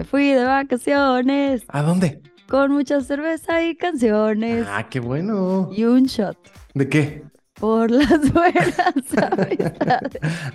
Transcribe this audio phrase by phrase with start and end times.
[0.00, 2.22] Me fui de vacaciones ¿A dónde?
[2.48, 5.68] con mucha cerveza y canciones Ah, qué bueno.
[5.76, 6.38] y un shot
[6.72, 7.22] ¿De qué?
[7.60, 9.58] por las buenas amistades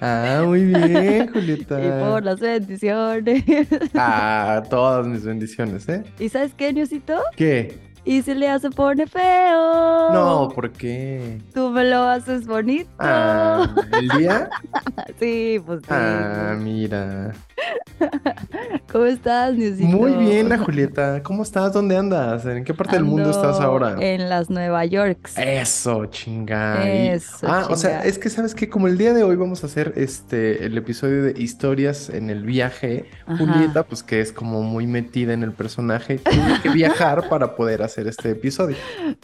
[0.02, 1.78] Ah, muy bien, y Julieta.
[2.00, 3.44] por las bendiciones.
[3.94, 6.04] Ah, todas mis bendiciones, ¿eh?
[6.18, 7.22] ¿Y sabes qué, Niosito?
[7.36, 7.78] ¿Qué?
[8.04, 10.12] Y si le hace pone feo.
[10.12, 11.40] No, ¿por qué?
[11.54, 12.90] Tú me lo haces bonito.
[12.98, 13.68] Ah,
[14.02, 14.50] ¿el día?
[15.20, 15.88] Sí, pues sí.
[15.92, 17.32] Ah, mira.
[18.92, 19.88] ¿Cómo estás, Niosito?
[19.88, 21.22] Muy bien, la Julieta.
[21.24, 21.74] ¿Cómo estás?
[21.74, 22.46] ¿Dónde andas?
[22.46, 23.96] ¿En qué parte del mundo estás ahora?
[24.00, 25.38] En las Nueva Yorks.
[25.38, 26.84] Eso, chinga.
[26.86, 29.64] Y- Eso, Ah, o sea, es que sabes que como el día de hoy vamos
[29.64, 33.38] a hacer este el episodio de historias en el viaje, Ajá.
[33.38, 37.82] Julieta, pues que es como muy metida en el personaje, tuvo que viajar para poder
[37.84, 38.76] hacer este episodio.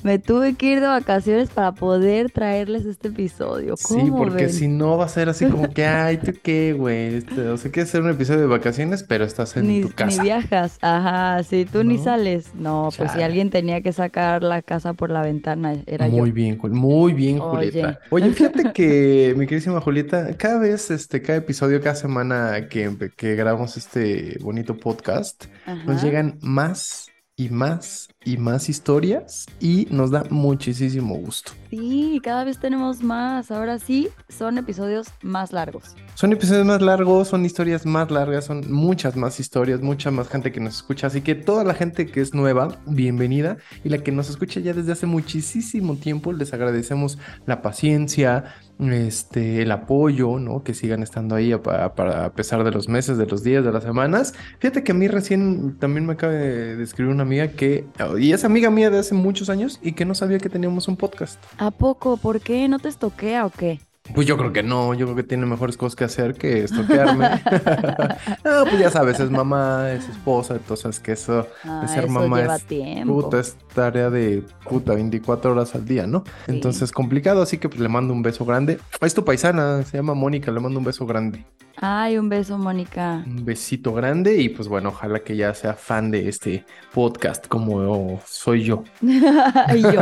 [0.04, 3.76] Me tuve que ir de vacaciones para poder traerles este episodio.
[3.78, 4.54] Sí, ¿Cómo porque ven?
[4.54, 7.16] si no va a ser así como que, ay, ¿tú qué, güey?
[7.16, 8.61] Este, o sea, quieres hacer un episodio de vacaciones,
[9.08, 10.24] pero estás en Ni, tu ni casa.
[10.24, 12.04] viajas, ajá, si tú ni ¿No?
[12.04, 12.54] sales.
[12.56, 16.18] No, pues si alguien tenía que sacar la casa por la ventana, era yo.
[16.18, 17.40] Muy bien, Jul- muy bien.
[17.40, 18.00] Julieta.
[18.12, 23.36] Oye, fíjate que, mi queridísima Julieta, cada vez, este, cada episodio, cada semana que, que
[23.36, 25.46] grabamos este bonito podcast,
[25.86, 31.52] nos llegan más y más y más historias y nos da muchísimo gusto.
[31.70, 33.50] Sí, cada vez tenemos más.
[33.50, 35.96] Ahora sí, son episodios más largos.
[36.16, 40.52] Son episodios más largos, son historias más largas, son muchas más historias, mucha más gente
[40.52, 41.08] que nos escucha.
[41.08, 43.58] Así que toda la gente que es nueva, bienvenida.
[43.84, 48.44] Y la que nos escucha ya desde hace muchísimo tiempo, les agradecemos la paciencia,
[48.80, 50.64] este, el apoyo, ¿no?
[50.64, 53.72] Que sigan estando ahí a, a- a pesar de los meses, de los días, de
[53.72, 54.34] las semanas.
[54.60, 57.86] Fíjate que a mí recién también me acaba de, de escribir una amiga que,
[58.18, 60.98] y es amiga mía de hace muchos años y que no sabía que teníamos un
[60.98, 61.44] podcast.
[61.58, 62.18] ¿A poco?
[62.18, 62.68] ¿Por qué?
[62.68, 63.80] ¿No te estoquea o qué?
[64.14, 67.30] Pues yo creo que no, yo creo que tiene mejores cosas que hacer que estoquearme.
[68.44, 72.14] no, pues ya sabes, es mamá, es esposa, entonces que eso Ah, de ser eso
[72.14, 73.22] mamá es tiempo.
[73.22, 76.24] puta, es tarea de puta 24 horas al día, ¿no?
[76.46, 76.52] Sí.
[76.52, 78.80] Entonces complicado, así que pues le mando un beso grande.
[79.02, 81.46] Es tu paisana, se llama Mónica, le mando un beso grande.
[81.78, 83.24] Ay, un beso, Mónica.
[83.26, 88.22] Un besito grande y pues bueno, ojalá que ya sea fan de este podcast como
[88.26, 88.84] soy yo.
[89.02, 90.02] y yo.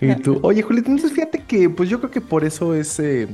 [0.00, 3.28] Y tú, oye, Julieta, entonces fíjate que, pues yo creo que por eso es eh,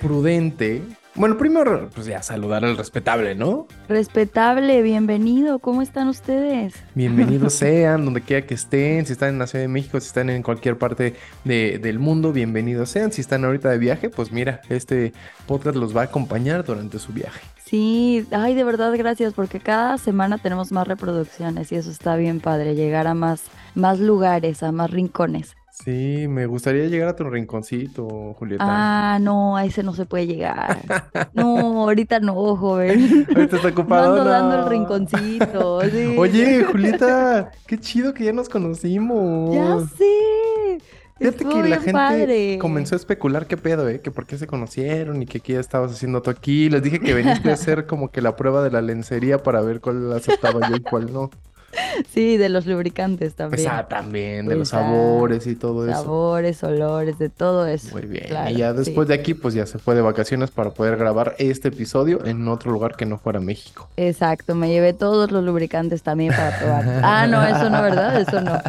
[0.00, 0.82] prudente.
[1.14, 3.66] Bueno, primero, pues ya saludar al respetable, ¿no?
[3.88, 5.58] Respetable, bienvenido.
[5.58, 6.74] ¿Cómo están ustedes?
[6.94, 10.30] Bienvenidos sean, donde quiera que estén, si están en la Ciudad de México, si están
[10.30, 13.10] en cualquier parte de- del mundo, bienvenidos sean.
[13.10, 15.12] Si están ahorita de viaje, pues mira, este
[15.46, 17.40] podcast los va a acompañar durante su viaje.
[17.64, 22.38] Sí, ay, de verdad, gracias, porque cada semana tenemos más reproducciones y eso está bien
[22.40, 23.42] padre, llegar a más,
[23.74, 25.56] más lugares, a más rincones.
[25.84, 28.64] Sí, me gustaría llegar a tu rinconcito, Julieta.
[28.66, 30.84] Ah, no, a ese no se puede llegar.
[31.32, 33.28] No, ahorita no, joven.
[33.34, 34.68] Ahorita está No ocupado, ando dando el no.
[34.68, 35.80] rinconcito.
[35.90, 36.16] sí.
[36.18, 39.54] Oye, Julieta, qué chido que ya nos conocimos.
[39.54, 40.78] Ya sé.
[41.16, 42.58] Fíjate Estuvo que la gente padre.
[42.58, 44.00] comenzó a especular qué pedo, ¿eh?
[44.00, 46.70] Que por qué se conocieron y que qué estabas haciendo tú aquí.
[46.70, 49.80] Les dije que veniste a hacer como que la prueba de la lencería para ver
[49.80, 51.30] cuál aceptaba yo y cuál no.
[52.12, 53.68] Sí, de los lubricantes Pues también.
[53.70, 55.94] ah, también, de Pues, los sabores y todo eso.
[56.02, 57.90] Sabores, olores, de todo eso.
[57.92, 58.24] Muy bien.
[58.28, 58.78] Claro, y ya sí.
[58.78, 62.46] después de aquí, pues ya se fue de vacaciones para poder grabar este episodio en
[62.48, 63.88] otro lugar que no fuera México.
[63.96, 67.00] Exacto, me llevé todos los lubricantes también para probar.
[67.02, 68.20] Ah, no, eso no, ¿verdad?
[68.20, 68.60] Eso no.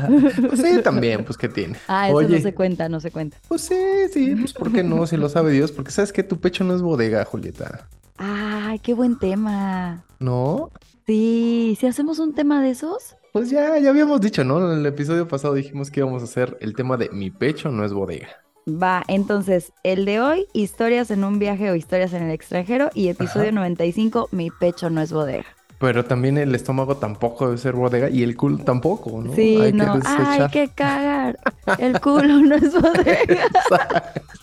[0.50, 1.76] Pues sí, también, pues qué tiene.
[1.88, 3.38] Ah, eso no se cuenta, no se cuenta.
[3.48, 3.76] pues sí,
[4.14, 5.06] sí, pues ¿por qué no?
[5.08, 7.88] Si lo sabe Dios, porque sabes que tu pecho no es bodega, Julieta.
[8.18, 10.04] Ay, qué buen tema.
[10.20, 10.70] ¿No?
[11.10, 13.16] Sí, si hacemos un tema de esos.
[13.34, 14.72] Pues ya, ya habíamos dicho, ¿no?
[14.72, 17.84] En el episodio pasado dijimos que íbamos a hacer el tema de mi pecho no
[17.84, 18.28] es bodega.
[18.68, 22.92] Va, entonces, el de hoy, historias en un viaje o historias en el extranjero.
[22.94, 23.54] Y episodio Ajá.
[23.54, 25.46] 95, mi pecho no es bodega.
[25.80, 29.34] Pero también el estómago tampoco debe ser bodega y el culo tampoco, ¿no?
[29.34, 30.52] Sí, Hay que no, hay desechar.
[30.52, 31.40] que cagar.
[31.80, 33.50] El culo no es bodega.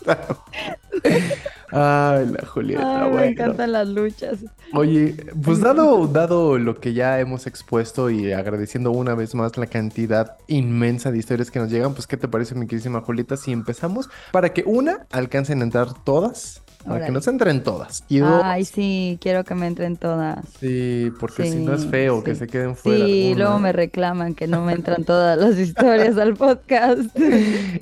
[1.69, 3.25] Ay, la Julieta, Ay, me bueno.
[3.27, 4.39] encantan las luchas.
[4.73, 9.67] Oye, pues dado, dado lo que ya hemos expuesto y agradeciendo una vez más la
[9.67, 13.51] cantidad inmensa de historias que nos llegan, pues ¿qué te parece, mi queridísima Julieta, si
[13.51, 18.41] empezamos para que una alcancen a entrar todas, para que nos entren todas y dos,
[18.43, 20.39] Ay, sí, quiero que me entren todas.
[20.59, 22.39] sí, porque si no es Sí, feo que sí.
[22.39, 23.05] se queden fuera.
[23.05, 23.37] Sí, una.
[23.43, 26.99] luego me reclaman que no me entran todas las historias al podcast.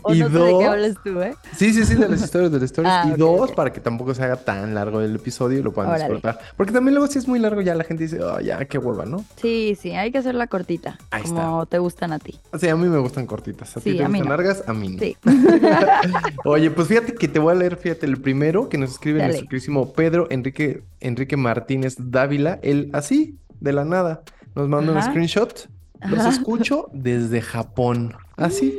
[0.04, 1.36] o Y no sé de dos- qué hablas tú, ¿eh?
[1.56, 2.94] Sí, sí, sí, de las historias, de las historias.
[3.06, 5.92] Ah, y dos, para que tampoco se haga tan largo el episodio y lo puedan
[5.92, 6.06] Órale.
[6.06, 6.40] disfrutar.
[6.58, 9.06] Porque también luego si es muy largo ya la gente dice, oh, ya, qué hueva,
[9.06, 9.24] ¿no?
[9.42, 12.40] Sí, sí, hay que hacerla cortita, Ahí como te gustan a ti.
[12.58, 13.76] Sea, a mí me gustan cortitas.
[13.78, 14.44] ¿A ti Sí, te a mí gustan no.
[14.44, 14.64] largas?
[14.68, 15.00] A mí no.
[15.00, 15.16] Sí.
[16.46, 19.30] Oye, pues fíjate que te voy a leer, fíjate, el primero que nos escribe Dale.
[19.30, 22.60] nuestro querísimo Pedro Enrique, Enrique Martínez Dávila.
[22.62, 24.24] Él así de la nada.
[24.56, 25.70] Nos manda un screenshot.
[26.10, 26.30] Los Ajá.
[26.30, 28.14] escucho desde Japón.
[28.38, 28.74] Así,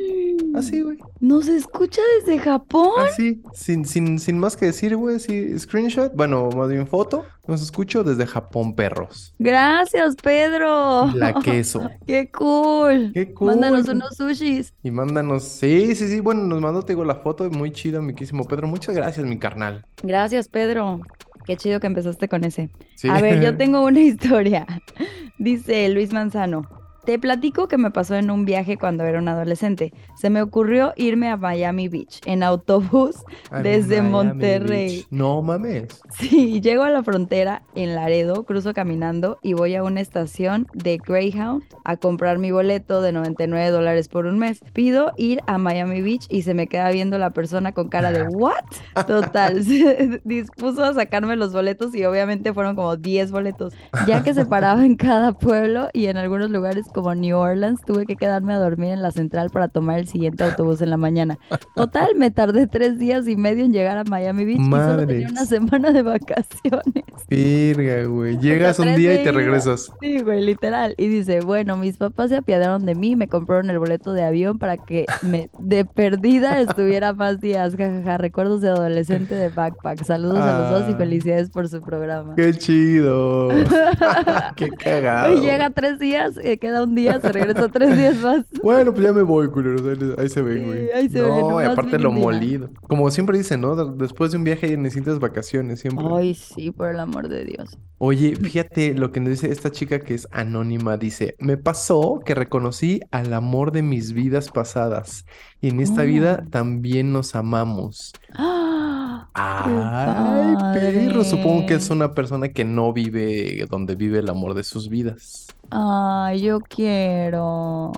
[0.57, 0.97] así, güey.
[1.19, 2.91] Nos escucha desde Japón.
[2.99, 7.61] Así, sin, sin, sin más que decir, güey, sí, screenshot, bueno, más bien foto, nos
[7.61, 9.33] escucho desde Japón, perros.
[9.39, 11.07] Gracias, Pedro.
[11.13, 11.89] La queso.
[12.07, 13.11] Qué cool.
[13.13, 13.51] Qué cool.
[13.51, 14.73] Mándanos unos sushis.
[14.83, 18.45] Y mándanos, sí, sí, sí, bueno, nos mandó, te digo, la foto, muy chido, miquísimo
[18.45, 19.85] Pedro, muchas gracias, mi carnal.
[20.03, 21.01] Gracias, Pedro.
[21.45, 22.69] Qué chido que empezaste con ese.
[22.95, 23.07] Sí.
[23.09, 24.67] A ver, yo tengo una historia.
[25.37, 26.76] Dice Luis Manzano.
[27.07, 29.93] Te platico que me pasó en un viaje cuando era un adolescente.
[30.17, 34.95] Se me ocurrió irme a Miami Beach en autobús Ay, desde Miami Monterrey.
[34.97, 35.07] Beach.
[35.09, 36.01] No mames.
[36.09, 40.97] Sí, llego a la frontera en Laredo, cruzo caminando y voy a una estación de
[40.97, 44.59] Greyhound a comprar mi boleto de 99 dólares por un mes.
[44.73, 48.23] Pido ir a Miami Beach y se me queda viendo la persona con cara de
[48.27, 48.65] ¿what?
[49.07, 53.73] Total, se dispuso a sacarme los boletos y obviamente fueron como 10 boletos.
[54.05, 58.07] Ya que se paraba en cada pueblo y en algunos lugares como New Orleans, tuve
[58.07, 61.37] que quedarme a dormir en la central para tomar el siguiente autobús en la mañana.
[61.75, 65.27] Total, me tardé tres días y medio en llegar a Miami Beach y solo tenía
[65.29, 67.03] una semana de vacaciones.
[67.29, 68.39] Virga, güey.
[68.39, 69.91] Llegas un día y te regresas.
[70.01, 70.95] Sí, güey, literal.
[70.97, 74.57] Y dice, bueno, mis papás se apiadaron de mí me compraron el boleto de avión
[74.57, 77.75] para que me de perdida estuviera más días.
[77.75, 80.03] Jajaja, recuerdos de adolescente de backpack.
[80.03, 80.97] Saludos a los dos y Ah.
[80.97, 82.33] felicidades por su programa.
[82.35, 83.49] Qué chido.
[84.55, 85.33] Qué cagado.
[85.33, 88.45] Y llega tres días, eh, queda un día, se regresa tres días más.
[88.63, 89.81] Bueno, pues ya me voy, culeros.
[89.83, 90.91] Ahí, ahí se ven, Sí, güey.
[90.91, 92.23] ahí se ven, no, y aparte lo un día.
[92.25, 92.69] molido.
[92.87, 93.75] Como siempre dicen, ¿no?
[93.75, 96.05] De- Después de un viaje necesitas vacaciones, siempre.
[96.11, 97.77] Ay, sí, por el amor de Dios.
[97.99, 100.97] Oye, fíjate lo que nos dice esta chica que es anónima.
[100.97, 105.25] Dice, me pasó que reconocí al amor de mis vidas pasadas.
[105.61, 106.49] Y en esta vida ¿Cómo?
[106.51, 108.13] también nos amamos.
[108.35, 109.29] ¡Ah!
[109.33, 111.23] Ay, perro.
[111.23, 115.47] Supongo que es una persona que no vive donde vive el amor de sus vidas.
[115.69, 117.91] Ay, yo quiero.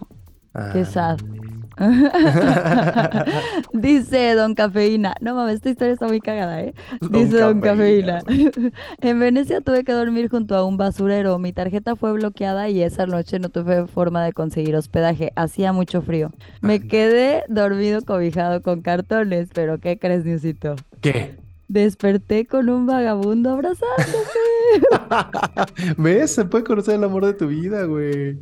[0.73, 1.19] Qué sad.
[1.21, 1.49] Ándale.
[3.73, 5.15] Dice Don Cafeína.
[5.21, 6.73] No mames, esta historia está muy cagada, ¿eh?
[7.09, 8.19] Dice Don Cafeína.
[8.21, 8.71] Cafeína.
[9.01, 11.39] En Venecia tuve que dormir junto a un basurero.
[11.39, 15.31] Mi tarjeta fue bloqueada y esa noche no tuve forma de conseguir hospedaje.
[15.35, 16.31] Hacía mucho frío.
[16.61, 16.87] Me Ay.
[16.87, 20.75] quedé dormido cobijado con cartones, pero ¿qué crees, Niusito?
[21.01, 21.37] ¿Qué?
[21.69, 23.93] Desperté con un vagabundo abrazándome.
[25.97, 26.33] ¿Ves?
[26.33, 28.39] Se puede conocer el amor de tu vida, güey.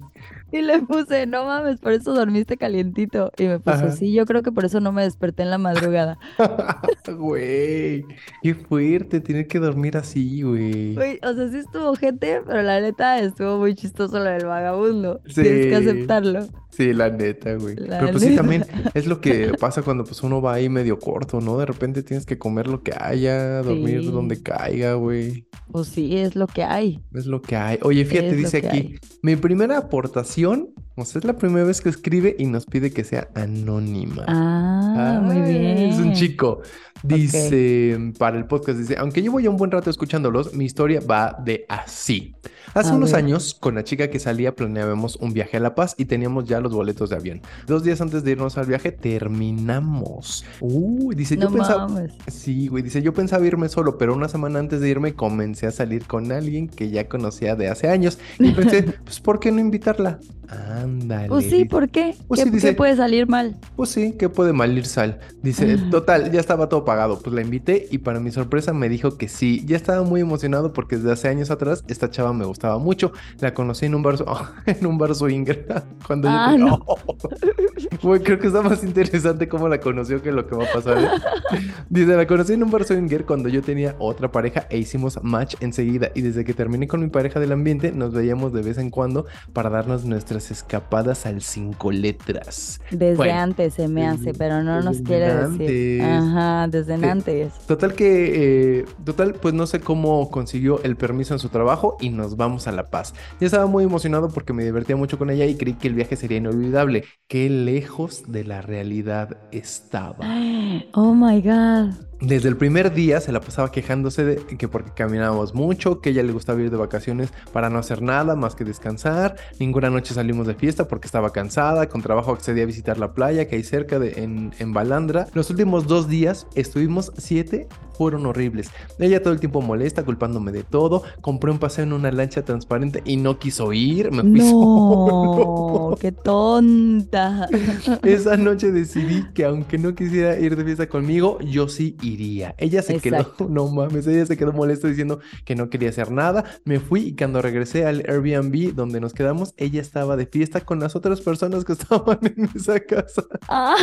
[0.52, 3.32] Y le puse, no mames, por eso dormiste calientito.
[3.38, 3.92] Y me puso, Ajá.
[3.92, 6.18] sí, yo creo que por eso no me desperté en la madrugada.
[7.18, 8.04] Güey,
[8.44, 10.94] qué fuerte tener que dormir así, güey.
[10.96, 15.22] Güey, o sea, sí estuvo gente, pero la neta estuvo muy chistoso lo del vagabundo.
[15.34, 15.74] Tienes que Sí.
[15.90, 16.46] aceptarlo.
[16.70, 17.76] Sí, la neta, güey.
[17.76, 21.00] La Pero pues sí, también es lo que pasa cuando pues uno va ahí medio
[21.00, 21.58] corto, ¿no?
[21.58, 24.12] De repente tienes que comer lo que haya, dormir Sí.
[24.12, 25.48] donde caiga, güey.
[25.72, 27.00] Pues sí, es lo que hay.
[27.14, 27.80] Es lo que hay.
[27.82, 28.96] Oye, fíjate, Es dice aquí, hay.
[29.24, 33.04] mi primera aportación, o sea, es la primera vez que escribe y nos pide que
[33.04, 34.25] sea anónima.
[34.28, 35.78] Ah, muy bien.
[35.78, 36.62] Es un chico.
[37.04, 41.38] Dice, para el podcast, dice, aunque llevo ya un buen rato escuchándolos, mi historia va
[41.44, 42.36] de así.
[42.78, 43.24] Hace A unos ver.
[43.24, 46.60] años, con la chica que salía, planeábamos un viaje a La Paz y teníamos ya
[46.60, 47.42] los boletos de avión.
[47.66, 50.46] Dos días antes de irnos al viaje, terminamos.
[50.60, 51.88] Uy, dice, yo pensaba...
[51.88, 52.14] mames.
[52.28, 55.72] Sí, güey, dice, yo pensaba irme solo, pero una semana antes de irme comencé a
[55.72, 59.60] salir con alguien que ya conocía de hace años y pensé, pues, ¿por qué no
[59.60, 60.19] invitarla?
[60.50, 61.28] Ándale.
[61.28, 62.16] Pues sí, ¿por qué?
[62.28, 63.57] Pues ¿Qué, sí, dice- qué puede salir mal?
[63.76, 65.19] Pues sí, que puede mal ir sal.
[65.42, 67.19] Dice, total, ya estaba todo pagado.
[67.22, 69.64] Pues la invité y para mi sorpresa me dijo que sí.
[69.66, 73.12] Ya estaba muy emocionado porque desde hace años atrás esta chava me gustaba mucho.
[73.40, 74.16] La conocí en un bar,
[74.66, 75.66] en un bar swinger.
[76.06, 76.86] Cuando Ah, yo no.
[78.04, 80.97] Güey, creo que está más interesante cómo la conoció que lo que va a pasar.
[80.97, 81.07] ¿eh?
[81.90, 85.56] Dice, la conocí en un bar swinger cuando yo tenía otra pareja e hicimos match
[85.62, 86.09] enseguida.
[86.16, 89.26] Y desde que terminé con mi pareja del ambiente, nos veíamos de vez en cuando
[89.54, 92.81] para darnos nuestras escapadas al cinco letras.
[92.92, 95.59] Desde Bueno, antes se me hace, pero no nos quiere antes.
[95.59, 96.02] decir.
[96.04, 97.04] Ajá, desde Sí.
[97.06, 97.54] antes.
[97.68, 102.09] Total que, eh, total, pues no sé cómo consiguió el permiso en su trabajo y
[102.09, 103.14] nos vamos a La Paz.
[103.40, 106.16] Ya estaba muy emocionado porque me divertía mucho con ella y creí que el viaje
[106.16, 107.06] sería inolvidable.
[107.28, 110.31] Qué lejos de la realidad estaba.
[110.94, 111.94] Oh my God.
[112.19, 116.12] Desde el primer día se la pasaba quejándose de que porque caminábamos mucho, que a
[116.14, 119.36] ella le gustaba ir de vacaciones para no hacer nada más que descansar.
[119.59, 121.88] Ninguna noche salimos de fiesta porque estaba cansada.
[121.90, 125.28] Con trabajo accedí a visitar la playa que hay cerca de en, en Balandra.
[125.33, 128.71] Los últimos dos días estuvimos siete, fueron horribles.
[129.00, 131.04] Ella todo el tiempo molesta, culpándome de todo.
[131.21, 134.12] Compré un paseo en una lancha transparente y no quiso ir.
[134.12, 135.97] Me fui No, solo.
[136.00, 137.47] qué tonta.
[138.04, 142.56] Esa noche decidí que aunque no quisiera ir de fiesta conmigo, yo sí iría.
[142.57, 143.35] Ella se Exacto.
[143.37, 146.44] quedó, no mames, ella se quedó molesta diciendo que no quería hacer nada.
[146.66, 150.80] Me fui y cuando regresé al Airbnb donde nos quedamos, ella estaba de fiesta con
[150.80, 153.23] las otras personas que estaban en esa casa.
[153.47, 153.76] Ah,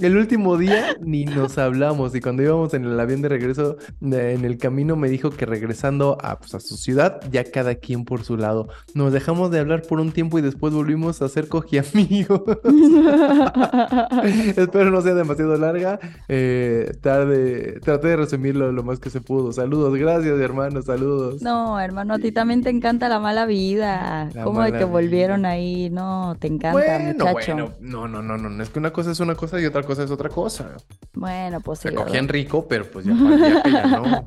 [0.00, 4.44] El último día ni nos hablamos y cuando íbamos en el avión de regreso, en
[4.44, 8.24] el camino me dijo que regresando a, pues, a su ciudad, ya cada quien por
[8.24, 8.68] su lado.
[8.94, 12.42] Nos dejamos de hablar por un tiempo y después volvimos a ser cogiamigos.
[14.56, 15.98] Espero no sea demasiado larga.
[16.28, 19.52] Eh, tarde, traté de resumirlo lo más que se pudo.
[19.52, 21.42] Saludos, gracias hermano, saludos.
[21.42, 24.30] No, hermano, a ti también te encanta la mala vida.
[24.34, 25.50] La ¿Cómo de mala que volvieron vida.
[25.50, 25.90] ahí?
[25.90, 27.32] No, te encanta, Bueno, muchacho.
[27.32, 29.82] bueno, no, no, no, no, no, es que una cosa es una cosa y otra
[29.82, 30.76] cosa es otra cosa.
[31.12, 34.24] Bueno, pues sí, Se cogían rico, pero pues ya viaje ya no.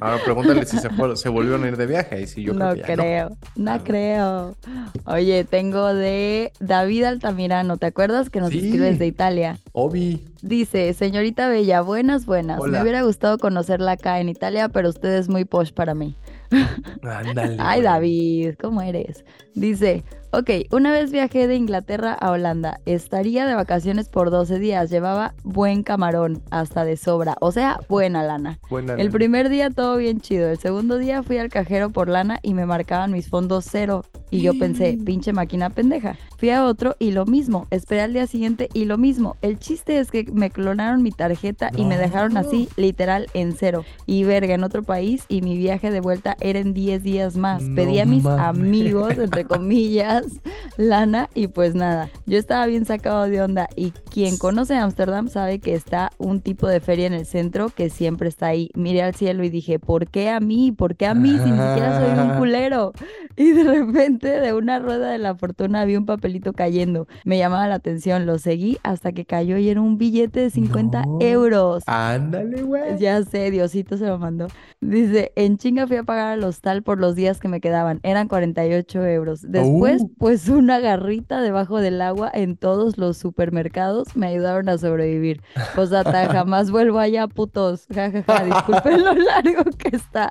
[0.00, 2.14] Ahora pregúntale si se, fue- se volvieron a ir de viaje.
[2.16, 3.02] Ahí sí, yo creo no que ya no.
[3.02, 4.56] creo, no, creo.
[5.06, 8.58] Oye, tengo de David Altamirano, ¿te acuerdas que nos Sí.
[8.58, 9.58] escribes de Italia?
[9.72, 10.24] Obi.
[10.44, 12.60] Dice, señorita Bella, buenas, buenas.
[12.60, 16.18] Me hubiera gustado conocerla acá en Italia, pero usted es muy posh para mí.
[17.02, 17.56] Ándale.
[17.58, 17.80] Ay.
[17.80, 19.24] David, ¿cómo eres?
[19.54, 20.04] Dice,
[20.38, 22.80] ok, una vez viajé de Inglaterra a Holanda.
[22.86, 24.90] Estaría de vacaciones por 12 días.
[24.90, 27.36] Llevaba buen camarón, hasta de sobra.
[27.40, 28.58] O sea, buena lana.
[28.70, 29.10] Buena El lana.
[29.10, 30.48] primer día todo bien chido.
[30.50, 34.04] El segundo día fui al cajero por lana y me marcaban mis fondos cero.
[34.30, 36.16] Y yo pensé, pinche máquina pendeja.
[36.38, 37.68] Fui a otro y lo mismo.
[37.70, 39.36] Esperé al día siguiente y lo mismo.
[39.42, 43.84] El chiste es que me clonaron mi tarjeta y me dejaron así, literal, en cero.
[44.06, 47.62] Y verga, en otro país y mi viaje de vuelta era en 10 días más.
[47.76, 48.44] Pedí a mis mames.
[48.44, 50.23] amigos, entre comillas,
[50.76, 52.10] lana y pues nada.
[52.26, 56.66] Yo estaba bien sacado de onda y quien conoce Ámsterdam sabe que está un tipo
[56.66, 58.70] de feria en el centro que siempre está ahí.
[58.74, 60.72] Miré al cielo y dije, ¿por qué a mí?
[60.72, 62.92] ¿Por qué a mí si ni siquiera soy un culero?
[63.36, 67.06] Y de repente de una rueda de la fortuna vi un papelito cayendo.
[67.24, 71.02] Me llamaba la atención, lo seguí hasta que cayó y era un billete de 50
[71.02, 71.18] No.
[71.20, 71.82] euros.
[71.86, 72.98] Ándale, güey.
[72.98, 74.46] Ya sé, Diosito se lo mandó.
[74.80, 78.00] Dice, en chinga fui a pagar al hostal por los días que me quedaban.
[78.02, 79.40] Eran 48 euros.
[79.42, 80.10] Después, Uh.
[80.18, 85.40] Pues una garrita debajo del agua en todos los supermercados me ayudaron a sobrevivir.
[85.74, 87.86] Posdata, jamás vuelvo allá, putos.
[87.94, 88.44] Ja, ja, ja.
[88.44, 90.30] Disculpen lo largo que está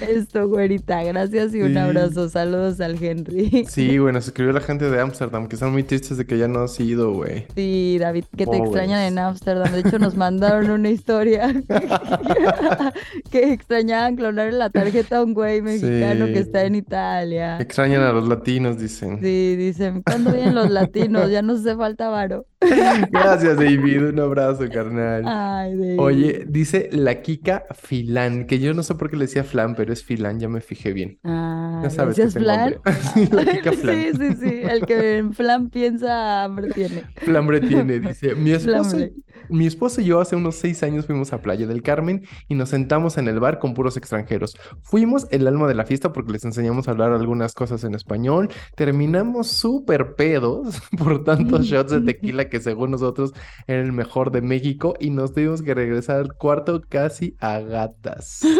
[0.00, 1.02] esto, güerita.
[1.02, 1.78] Gracias y un Sí.
[1.78, 2.28] abrazo.
[2.28, 3.66] Saludos al Henry.
[3.68, 6.48] Sí, güey, nos escribió la gente de Ámsterdam que están muy tristes de que ya
[6.48, 7.46] no has ido, güey.
[7.54, 9.72] Sí, David, que te extrañan en Ámsterdam.
[9.72, 11.54] De hecho, nos mandaron una historia
[13.30, 16.32] que extrañaban clonar la tarjeta a un güey mexicano Sí.
[16.32, 17.58] que está en Italia.
[17.60, 18.78] Extrañan a los latinos,
[19.16, 19.20] dicen.
[19.22, 21.30] Sí, dicen, ¿cuándo vienen los latinos?
[21.30, 22.46] Ya nos hace falta varo.
[23.10, 24.08] Gracias, David.
[24.08, 25.22] Un abrazo, carnal.
[25.26, 26.00] Ay, David.
[26.00, 29.92] Oye, dice la Kika Filán, que yo no sé por qué le decía Flan, pero
[29.92, 31.18] es Filán, ya me fijé bien.
[31.24, 32.74] Ah, Ya sabes que ¿decías tengo flan?
[33.14, 33.94] Sí, la Kika Flan.
[33.96, 34.60] Sí, sí, sí.
[34.68, 37.04] El que en flan piensa hambre tiene.
[37.16, 38.34] Flambre tiene, dice.
[38.34, 39.12] Mi esposo, Flambre.
[39.48, 42.70] mi esposo y yo hace unos seis años fuimos a Playa del Carmen y nos
[42.70, 44.56] sentamos en el bar con puros extranjeros.
[44.82, 48.48] Fuimos el alma de la fiesta porque les enseñamos a hablar algunas cosas en español.
[48.74, 48.97] Terminamos
[49.44, 53.32] súper pedos por tantos shots de tequila que según nosotros
[53.66, 58.40] era el mejor de México y nos tuvimos que regresar al cuarto casi a gatas.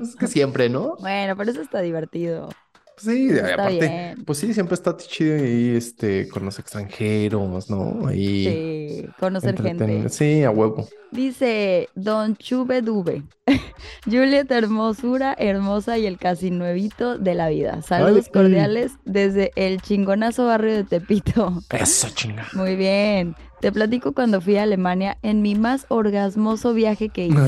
[0.00, 0.94] Es que siempre, ¿no?
[1.00, 2.50] Bueno, pero eso está divertido.
[2.98, 4.24] Sí, Está aparte, bien.
[4.24, 8.06] pues sí, siempre está chido ahí, este, con los extranjeros, ¿no?
[8.08, 8.44] Ahí
[9.02, 10.08] Sí, conocer gente.
[10.08, 10.88] Sí, a huevo.
[11.12, 13.22] Dice Don Chube Dube.
[14.06, 17.82] Juliet Hermosura, hermosa y el casi nuevito de la vida.
[17.82, 18.32] Saludos Ay.
[18.32, 21.62] cordiales desde el chingonazo barrio de Tepito.
[21.70, 22.46] Eso, chinga.
[22.54, 23.36] Muy bien.
[23.60, 27.40] Te platico cuando fui a Alemania en mi más orgasmoso viaje que hice.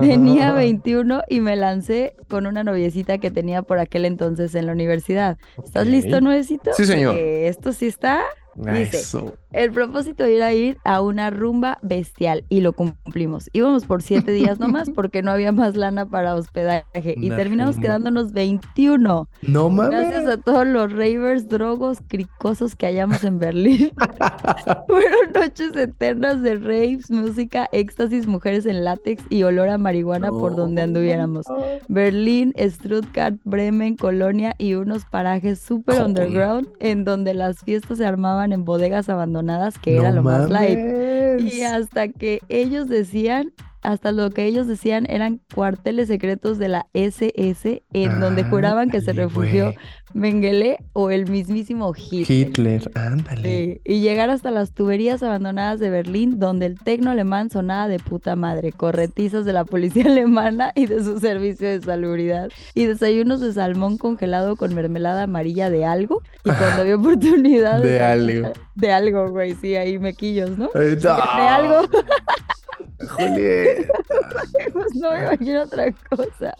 [0.00, 4.72] Tenía 21 y me lancé con una noviecita que tenía por aquel entonces en la
[4.72, 5.36] universidad.
[5.62, 6.70] ¿Estás listo, nuevecito?
[6.74, 7.12] Sí, señor.
[7.12, 8.22] Porque esto sí está.
[8.54, 9.34] Dice, Eso.
[9.52, 13.48] el propósito era ir a una rumba bestial y lo cumplimos.
[13.52, 17.76] Íbamos por siete días nomás porque no había más lana para hospedaje y Una terminamos
[17.76, 17.86] rumba.
[17.88, 19.28] quedándonos 21.
[19.42, 20.28] No Gracias mames.
[20.28, 23.92] a todos los ravers, drogos, cricosos que hallamos en Berlín.
[24.86, 30.56] Fueron noches eternas de raves, música, éxtasis, mujeres en látex y olor a marihuana por
[30.56, 31.46] donde anduviéramos.
[31.88, 38.41] Berlín, Stuttgart, Bremen, Colonia y unos parajes súper underground en donde las fiestas se armaban
[38.50, 40.78] en bodegas abandonadas, que era lo más light.
[41.12, 41.54] Mames.
[41.54, 43.52] Y hasta que ellos decían,
[43.82, 49.00] hasta lo que ellos decían eran cuarteles secretos de la SS, en donde juraban que
[49.00, 49.76] se refugió güey.
[50.14, 52.30] Mengele o el mismísimo Hitler.
[52.30, 53.42] Hitler, ándale.
[53.42, 57.98] Sí, y llegar hasta las tuberías abandonadas de Berlín, donde el tecno alemán sonaba de
[57.98, 63.40] puta madre, corretizas de la policía alemana y de su servicio de salubridad, y desayunos
[63.40, 68.52] de salmón congelado con mermelada amarilla de algo, y cuando había oportunidad De algo.
[68.74, 70.70] De algo, güey, sí, ahí mequillos, ¿no?
[70.74, 71.88] Eh, si gané algo.
[73.10, 73.92] Julieta.
[74.72, 76.54] Pues no me imagino otra cosa.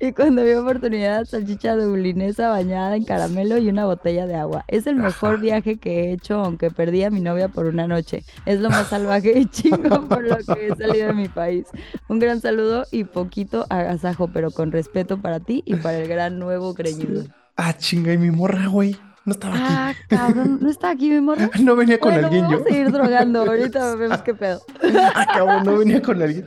[0.00, 4.64] Y cuando vi oportunidad, salchicha dublinesa bañada en caramelo y una botella de agua.
[4.68, 5.42] Es el mejor Ajá.
[5.42, 8.22] viaje que he hecho, aunque perdí a mi novia por una noche.
[8.44, 11.66] Es lo más salvaje y chingo por lo que he salido de mi país.
[12.08, 16.38] Un gran saludo y poquito agasajo, pero con respeto para ti y para el gran
[16.38, 17.24] nuevo greñudo.
[17.56, 18.96] Ah, chinga, y mi morra, güey.
[19.26, 21.46] No estaba Ah, cabrón, ¿no está aquí mi morra?
[21.46, 21.62] aquí.
[21.64, 22.50] No venía con Bueno, alguien yo.
[22.52, 23.40] vamos a seguir drogando.
[23.46, 24.62] Ahorita vemos qué pedo.
[25.14, 26.46] Ah, cabrón, no venía con alguien.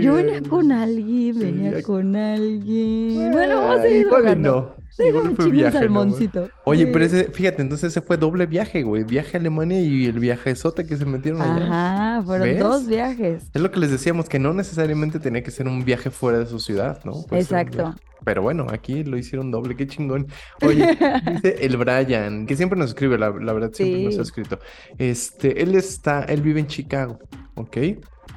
[0.00, 3.32] Yo venía con alguien, venía aquí- con alguien.
[3.32, 4.76] Bueno, vamos a seguir drogando.
[4.78, 4.87] no.
[4.98, 6.48] Igual fue ¿no, salmoncito.
[6.64, 6.90] Oye, Sí.
[6.92, 9.04] pero ese, fíjate, entonces ese fue doble viaje, güey.
[9.04, 11.66] Viaje a Alemania y el viaje sota que se metieron allá.
[11.66, 12.58] Ajá, fueron ¿Ves?
[12.58, 13.44] dos viajes.
[13.54, 16.46] Es lo que les decíamos, que no necesariamente tenía que ser un viaje fuera de
[16.46, 17.12] su ciudad, ¿no?
[17.28, 17.94] Puede un Exacto.
[18.24, 20.26] Pero bueno, aquí lo hicieron doble, qué chingón.
[20.62, 20.84] Oye,
[21.32, 24.58] dice el Brian, que siempre nos escribe, la, la verdad, siempre nos ha escrito.
[24.98, 27.20] Este, él está, él vive en Chicago,
[27.54, 27.76] ¿ok?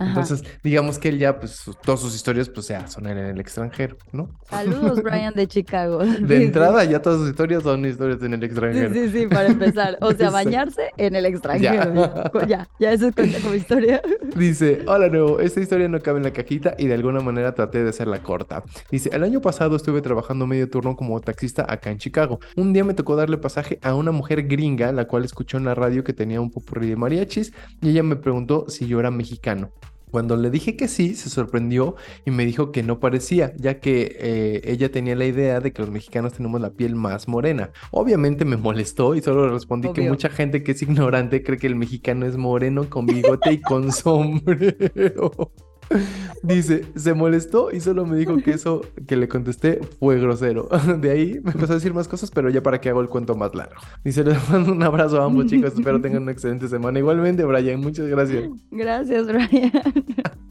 [0.02, 0.10] Ajá.
[0.10, 3.98] Entonces, digamos que él ya, pues, todas sus historias, pues, ya son en el extranjero,
[4.12, 4.30] ¿no?
[4.50, 6.00] Saludos, Brian de Chicago.
[6.00, 8.94] De entrada, ya todas sus historias son historias en el extranjero.
[8.94, 9.98] sí, sí, para empezar.
[10.02, 11.94] O sea, bañarse en el extranjero.
[11.94, 14.02] Ya, ya, ya eso cuenta como historia.
[14.36, 17.84] Dice, hola nuevo, esta historia no cabe en la cajita y de alguna manera traté
[17.84, 18.64] de hacerla corta.
[18.90, 22.40] Dice, el año pasado estuve trabajando medio turno como taxista acá en Chicago.
[22.56, 25.76] Un día me tocó darle pasaje a una mujer gringa, la cual escuchó en la
[25.76, 29.72] radio que tenía un popurrí de mariachis y ella me preguntó si yo era mexicano.
[30.12, 34.18] Cuando le dije que sí, se sorprendió y me dijo que no parecía, ya que
[34.20, 37.72] eh, ella tenía la idea de que los mexicanos tenemos la piel más morena.
[37.92, 41.68] Obviamente me molestó y solo le respondí que mucha gente que es ignorante cree que
[41.68, 45.52] el mexicano es moreno con bigote y con sombrero.
[46.44, 50.68] Dice, se molestó y solo me dijo que eso que le contesté fue grosero.
[51.00, 53.36] De ahí me empezó a decir más cosas, pero ya para que hago el cuento
[53.36, 53.82] más largo.
[54.04, 57.00] Dice, les mando un abrazo a ambos chicos, espero tengan una excelente semana.
[57.00, 58.50] Igualmente, Brian, muchas gracias.
[58.72, 59.72] Gracias, Brian.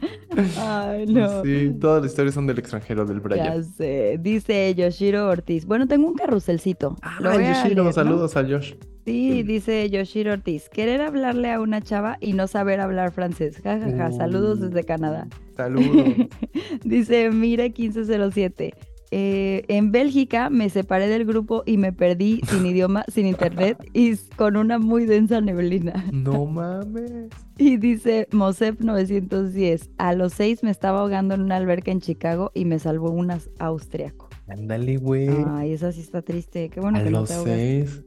[0.58, 1.42] Ay, no.
[1.44, 3.64] Sí, todas las historias son del extranjero, del Ya Brian.
[3.64, 4.18] sé.
[4.20, 5.66] Dice Yoshiro Ortiz.
[5.66, 6.96] Bueno, tengo un carruselcito.
[7.20, 7.92] Lo Ah, voy a Yoshiro, leer, ¿no?
[7.92, 8.74] saludos a Josh.
[9.07, 10.68] Sí, dice Yoshiro Ortiz.
[10.68, 13.61] Querer hablarle a una chava y no saber hablar francés.
[13.62, 14.12] Ja, ja, ja.
[14.12, 14.66] Saludos Uh.
[14.66, 15.26] desde Canadá.
[15.57, 16.14] Saludos.
[16.85, 18.74] Dice Mire 1507.
[19.11, 24.16] Eh, en Bélgica me separé del grupo y me perdí sin idioma, sin internet y
[24.37, 26.05] con una muy densa neblina.
[26.12, 27.29] No mames.
[27.59, 29.90] Y dice Mosep 910.
[29.99, 33.33] A los seis me estaba ahogando en una alberca en Chicago y me salvó un
[33.59, 34.29] austriaco.
[34.49, 35.29] Ándale, güey.
[35.49, 36.68] Ay, esa sí está triste.
[36.70, 37.87] Qué bueno a que no los te ahogaste.
[37.87, 38.03] seis.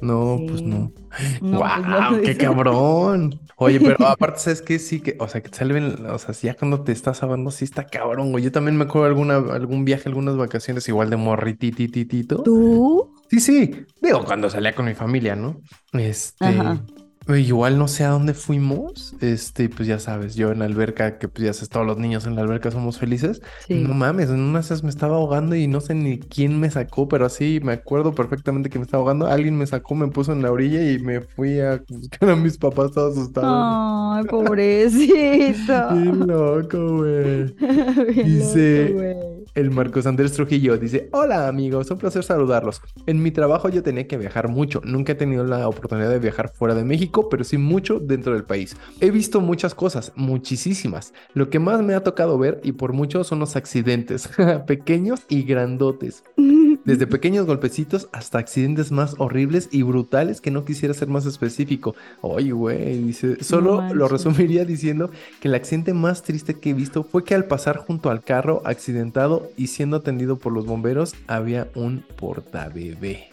[0.00, 0.92] No, pues no.
[1.40, 2.20] No, pues no, ¡Guau!
[2.22, 2.36] ¡Qué dice.
[2.36, 3.40] cabrón!
[3.56, 4.78] Oye, pero aparte, ¿sabes qué?
[4.78, 7.50] Sí, que, o sea, que te salven, o sea, si ya cuando te estás ahogando,
[7.50, 8.44] sí está cabrón, güey.
[8.44, 12.42] Yo también me acuerdo de alguna, algún viaje, algunas vacaciones, igual de morritititito.
[12.42, 13.14] ¿Tú?
[13.28, 13.86] Sí, sí.
[14.00, 15.60] Digo, cuando salía con mi familia, ¿no?
[15.92, 16.46] Este.
[16.46, 16.80] Ajá.
[17.36, 19.14] Igual no sé a dónde fuimos.
[19.20, 22.26] Este, pues ya sabes, yo en la alberca, que pues ya sabes, todos los niños
[22.26, 23.42] en la alberca somos felices.
[23.66, 23.74] Sí.
[23.74, 27.08] No mames, en unas veces me estaba ahogando y no sé ni quién me sacó,
[27.08, 29.26] pero así me acuerdo perfectamente que me estaba ahogando.
[29.26, 32.56] Alguien me sacó, me puso en la orilla y me fui a buscar a mis
[32.58, 34.18] papás todos asustados.
[34.18, 35.94] Ay, pobrecito.
[35.94, 37.54] Bien loco, güey.
[38.24, 39.40] Dice- loco.
[39.54, 42.80] El Marcos Andrés Trujillo dice, hola amigos, un placer saludarlos.
[43.06, 46.52] En mi trabajo yo tenía que viajar mucho, nunca he tenido la oportunidad de viajar
[46.54, 48.76] fuera de México, pero sí mucho dentro del país.
[49.00, 51.12] He visto muchas cosas, muchísimas.
[51.34, 54.30] Lo que más me ha tocado ver y por mucho son los accidentes,
[54.66, 56.22] pequeños y grandotes.
[56.84, 61.94] Desde pequeños golpecitos hasta accidentes más horribles y brutales que no quisiera ser más específico.
[62.22, 67.02] Oye, güey, dice, solo lo resumiría diciendo que el accidente más triste que he visto
[67.02, 71.68] fue que al pasar junto al carro accidentado y siendo atendido por los bomberos había
[71.74, 73.29] un portabebé.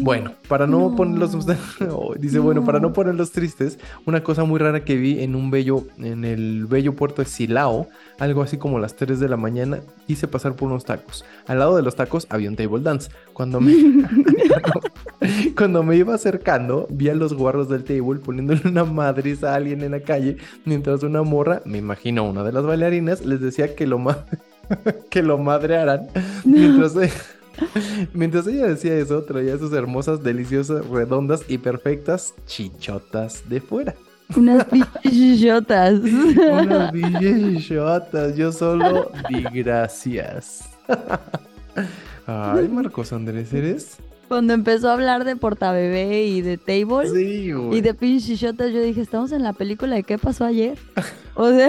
[0.00, 0.96] Bueno, para no, No.
[0.96, 1.34] ponerlos,
[1.90, 5.50] Oh, dice, bueno, para no ponerlos tristes, una cosa muy rara que vi en un
[5.50, 9.78] bello, en el bello puerto de Silao, algo así como las 3 de la mañana,
[10.06, 11.24] quise pasar por unos tacos.
[11.46, 13.10] Al lado de los tacos había un table dance.
[13.32, 13.72] Cuando me,
[15.56, 19.82] cuando me iba acercando, vi a los guarros del table poniéndole una madriz a alguien
[19.82, 23.86] en la calle, mientras una morra, me imagino una de las bailarinas, les decía que
[23.86, 24.24] lo, ma-
[25.10, 26.08] que lo madrearan,
[26.44, 26.94] mientras...
[28.12, 33.94] Mientras ella decía eso, traía sus hermosas, deliciosas, redondas y perfectas chichotas de fuera.
[34.36, 34.64] Unas
[35.02, 36.00] pichichotas.
[36.00, 38.36] Unas bichotas.
[38.36, 40.68] Yo solo di gracias.
[42.26, 43.98] Ay, Marcos Andrés, ¿eres?
[44.28, 49.02] Cuando empezó a hablar de portabebé y de table Sí, y de pinchichotas, yo dije,
[49.02, 50.78] estamos en la película de qué pasó ayer.
[51.34, 51.68] O sea,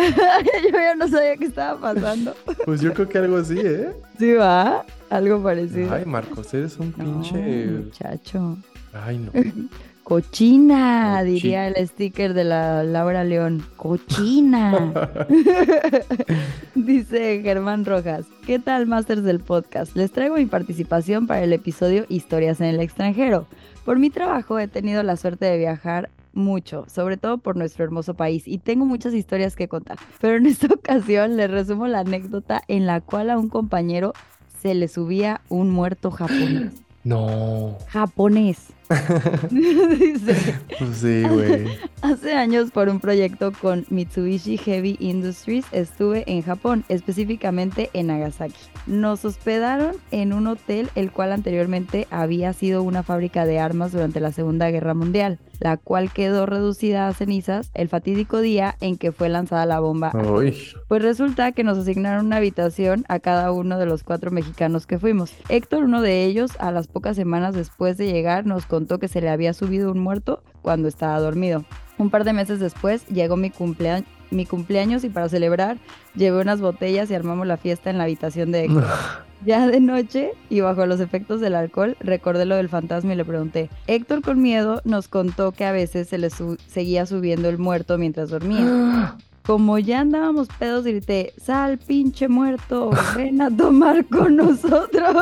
[0.63, 2.33] yo ya no sabía qué estaba pasando.
[2.63, 3.89] Pues yo creo que algo así, ¿eh?
[4.17, 5.93] Sí, va, algo parecido.
[5.93, 7.65] Ay, Marcos, eres un No, pinche.
[7.67, 8.57] muchacho.
[8.93, 9.31] Ay, no.
[10.03, 13.65] Cochina, diría el sticker de la Laura León.
[13.75, 14.93] Cochina.
[16.75, 18.25] Dice Germán Rojas.
[18.45, 19.95] ¿Qué tal, Masters del Podcast?
[19.95, 23.47] Les traigo mi participación para el episodio Historias en el extranjero.
[23.83, 28.13] Por mi trabajo he tenido la suerte de viajar mucho, sobre todo por nuestro hermoso
[28.13, 29.97] país, y tengo muchas historias que contar.
[30.21, 34.13] Pero en esta ocasión les resumo la anécdota en la cual a un compañero
[34.65, 36.71] se le subía un muerto japonés.
[37.03, 37.77] No.
[37.87, 38.57] Japonés.
[39.51, 40.55] Dice,
[40.93, 41.65] sí, güey.
[42.01, 48.55] hace años por un proyecto con Mitsubishi Heavy Industries estuve en Japón, específicamente en Nagasaki.
[48.85, 54.19] Nos hospedaron en un hotel el cual anteriormente había sido una fábrica de armas durante
[54.19, 59.11] la Segunda Guerra Mundial, la cual quedó reducida a cenizas el fatídico día en que
[59.11, 60.55] fue lanzada la bomba Uy.
[60.87, 64.99] pues resulta que nos asignaron una habitación a cada uno de los cuatro mexicanos que
[64.99, 65.33] fuimos.
[65.49, 69.21] Héctor, uno de ellos, a las pocas semanas después de llegar, nos contó que se
[69.21, 71.63] le había subido un muerto cuando estaba dormido.
[71.97, 75.77] Un par de meses después llegó mi, cumplea- mi cumpleaños y para celebrar
[76.15, 78.85] llevé unas botellas y armamos la fiesta en la habitación de Héctor.
[79.45, 83.25] Ya de noche y bajo los efectos del alcohol, recordé lo del fantasma y le
[83.25, 83.69] pregunté.
[83.85, 87.97] Héctor con miedo nos contó que a veces se le su- seguía subiendo el muerto
[87.99, 89.15] mientras dormía.
[89.45, 95.15] Como ya andábamos pedos, grité, sal pinche muerto, ven a tomar con nosotros.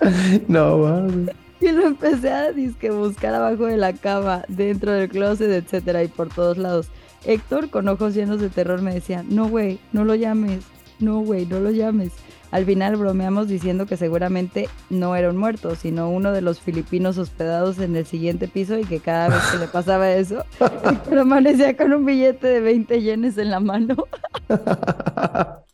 [0.48, 1.30] No, mames.
[1.60, 6.08] Y lo empecé a disque buscar abajo de la cama, dentro del closet, etcétera, y
[6.08, 6.88] por todos lados.
[7.24, 10.64] Héctor, con ojos llenos de terror, me decía, no, güey, no lo llames,
[11.00, 12.12] no, güey, no lo llames.
[12.50, 17.18] Al final bromeamos diciendo que seguramente no era un muerto, sino uno de los filipinos
[17.18, 21.76] hospedados en el siguiente piso y que cada vez que le pasaba eso, Héctor amanecía
[21.76, 23.96] con un billete de 20 yenes en la mano.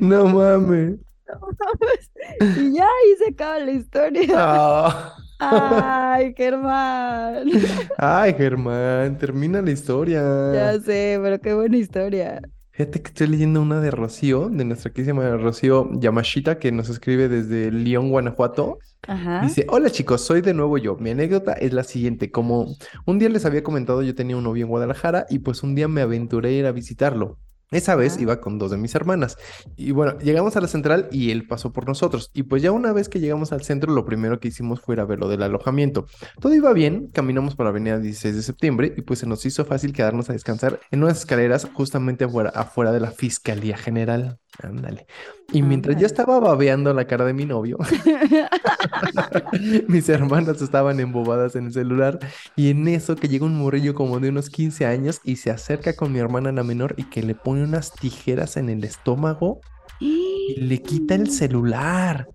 [0.00, 1.09] No mames.
[2.56, 4.26] Y ya ahí se acaba la historia.
[4.36, 5.16] Ah.
[5.38, 7.48] Ay, Germán.
[7.98, 10.22] Ay, Germán, termina la historia.
[10.52, 12.42] Ya sé, pero qué buena historia.
[12.72, 17.28] Fíjate que estoy leyendo una de Rocío, de nuestra querísima Rocío Yamashita, que nos escribe
[17.28, 18.78] desde León, Guanajuato.
[19.06, 19.40] Ajá.
[19.42, 20.96] Dice, hola chicos, soy de nuevo yo.
[20.96, 22.30] Mi anécdota es la siguiente.
[22.30, 25.74] Como un día les había comentado, yo tenía un novio en Guadalajara y pues un
[25.74, 27.38] día me aventuré a ir a visitarlo.
[27.70, 29.36] Esa vez iba con dos de mis hermanas.
[29.76, 32.30] Y bueno, llegamos a la central y él pasó por nosotros.
[32.34, 35.00] Y pues ya una vez que llegamos al centro, lo primero que hicimos fue ir
[35.00, 36.06] a ver lo del alojamiento.
[36.40, 39.64] Todo iba bien, caminamos por la avenida 16 de septiembre y pues se nos hizo
[39.64, 44.40] fácil quedarnos a descansar en unas escaleras justamente afuera, afuera de la Fiscalía General.
[44.62, 45.06] Ándale.
[45.52, 47.78] Y mientras yo estaba babeando la cara de mi novio,
[49.88, 52.18] mis hermanas estaban embobadas en el celular
[52.56, 55.96] y en eso que llega un morrillo como de unos 15 años y se acerca
[55.96, 59.60] con mi hermana la menor y que le pone unas tijeras en el estómago
[59.98, 62.28] y le quita el celular.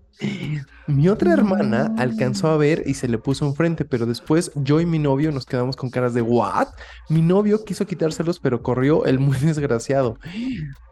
[0.86, 4.86] Mi otra hermana alcanzó a ver y se le puso enfrente, pero después yo y
[4.86, 6.68] mi novio nos quedamos con caras de ¿what?
[7.08, 10.18] Mi novio quiso quitárselos, pero corrió el muy desgraciado.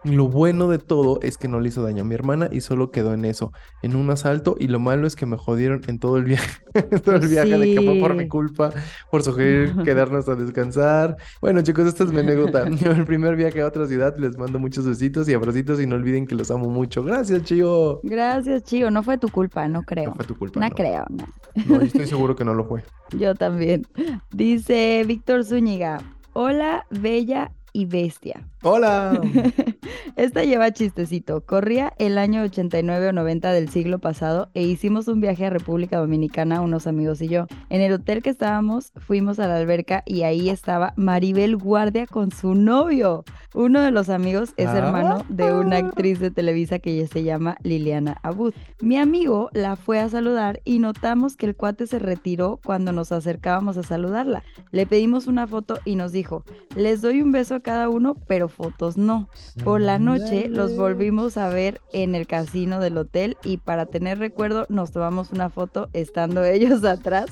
[0.03, 2.91] Lo bueno de todo es que no le hizo daño a mi hermana y solo
[2.91, 6.19] quedó en eso, en un asalto, y lo malo es que me jodieron en todo
[6.19, 8.71] el viaje, en todo el viaje de que fue por mi culpa,
[9.11, 11.17] por sugerir quedarnos a descansar.
[11.41, 12.65] Bueno, chicos, esta es mi anécdota.
[12.85, 16.27] El primer viaje a otra ciudad, les mando muchos besitos y abracitos y no olviden
[16.27, 17.03] que los amo mucho.
[17.03, 18.01] Gracias, Chío.
[18.03, 18.91] Gracias, Chío.
[18.91, 20.11] No fue tu culpa, no creo.
[20.11, 20.75] No fue tu culpa, No no.
[20.75, 21.25] creo, no.
[21.67, 22.85] No, yo estoy seguro que no lo fue.
[23.19, 23.87] Yo también.
[24.33, 26.01] Dice Víctor Zúñiga.
[26.33, 28.47] Hola, bella y bestia.
[28.67, 29.21] Hola.
[30.17, 31.45] Esta lleva chistecito.
[31.45, 35.99] Corría el año 89 o 90 del siglo pasado e hicimos un viaje a República
[35.99, 37.47] Dominicana, unos amigos y yo.
[37.69, 42.31] En el hotel que estábamos, fuimos a la alberca y ahí estaba Maribel Guardia con
[42.31, 43.25] su novio.
[43.53, 47.57] Uno de los amigos es hermano de una actriz de Televisa que ya se llama
[47.63, 48.55] Liliana Abud.
[48.81, 53.13] Mi amigo la fue a saludar y notamos que el cuate se retiró cuando nos
[53.13, 54.43] acercábamos a saludarla.
[54.71, 58.49] Le pedimos una foto y nos dijo, les doy un beso a cada uno, pero
[58.55, 59.29] fotos no.
[59.65, 64.19] Por la noche los volvimos a ver en el casino del hotel y para tener
[64.19, 67.27] recuerdo nos tomamos una foto estando ellos atrás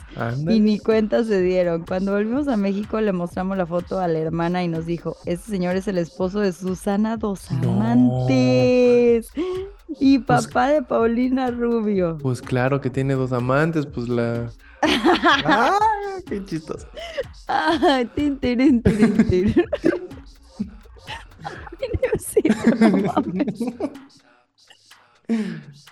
[0.49, 1.85] y ni cuenta se dieron.
[1.87, 5.51] Cuando volvimos a México le mostramos la foto a la hermana y nos dijo, este
[5.51, 7.73] señor es el esposo de Susana Dos No.
[7.73, 9.31] Amantes
[10.01, 12.19] y Pues- papá de Paulina Rubio.
[12.23, 14.51] Pues claro que tiene dos amantes, pues la...
[15.45, 15.79] ¡Ah!
[16.27, 16.87] ¡Qué chistoso!
[17.47, 19.55] Ay, tin, tirin, tirin,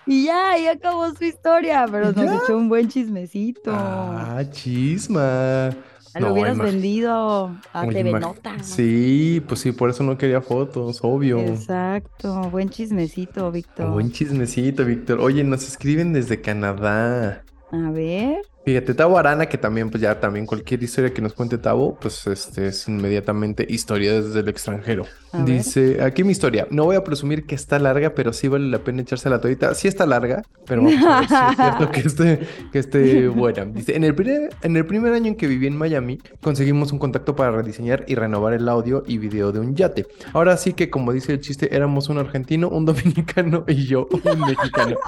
[0.07, 2.37] Y ya, ahí acabó su historia, pero nos ¿Ya?
[2.43, 3.71] echó un buen chismecito.
[3.73, 5.71] ¡Ah, chisma!
[6.15, 8.61] Lo No, hubieras vendido a Oye, TV Nota.
[8.63, 11.39] Sí, pues sí, por eso no quería fotos, obvio.
[11.39, 13.91] Exacto, buen chismecito, Víctor.
[13.91, 15.21] Buen chismecito, Víctor.
[15.21, 17.45] Oye, nos escriben desde Canadá.
[17.71, 21.57] A ver, Fíjate, Tavo Arana, que también, pues ya también cualquier historia que nos cuente
[21.57, 25.07] Tavo, pues este es inmediatamente historia desde el extranjero.
[25.33, 25.47] A ver.
[25.47, 26.67] Dice, aquí mi historia.
[26.71, 29.75] No voy a presumir que está larga, pero sí vale la pena echarse la todita.
[29.75, 33.65] Sí está larga, pero vamos a ver si es cierto que esté, que esté buena.
[33.65, 36.99] Dice, en el, primer, en el primer año en que viví en Miami, conseguimos un
[36.99, 40.07] contacto para rediseñar y renovar el audio y video de un yate.
[40.35, 44.41] Ahora sí que, como dice el chiste, éramos un argentino, un dominicano y yo, un
[44.41, 44.99] mexicano.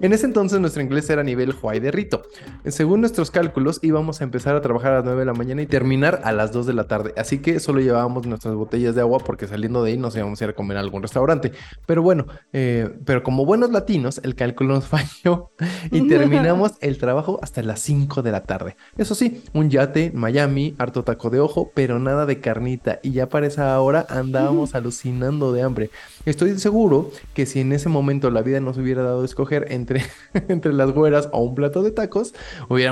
[0.00, 2.22] En ese entonces nuestro inglés era nivel Juay de Rito.
[2.66, 5.66] Según nuestros cálculos, íbamos a empezar a trabajar a las 9 de la mañana y
[5.66, 7.12] terminar a las 2 de la tarde.
[7.18, 10.44] Así que solo llevábamos nuestras botellas de agua porque saliendo de ahí nos íbamos a
[10.44, 11.52] ir a comer a algún restaurante.
[11.84, 15.50] Pero bueno, eh, pero como buenos latinos, el cálculo nos falló
[15.90, 18.76] y terminamos el trabajo hasta las 5 de la tarde.
[18.96, 23.00] Eso sí, un yate Miami, harto taco de ojo, pero nada de carnita.
[23.02, 25.90] Y ya para esa hora andábamos alucinando de hambre.
[26.24, 30.02] Estoy seguro que si en ese momento la vida nos hubiera dado a escoger entre,
[30.48, 32.34] entre las güeras o un plato de tacos,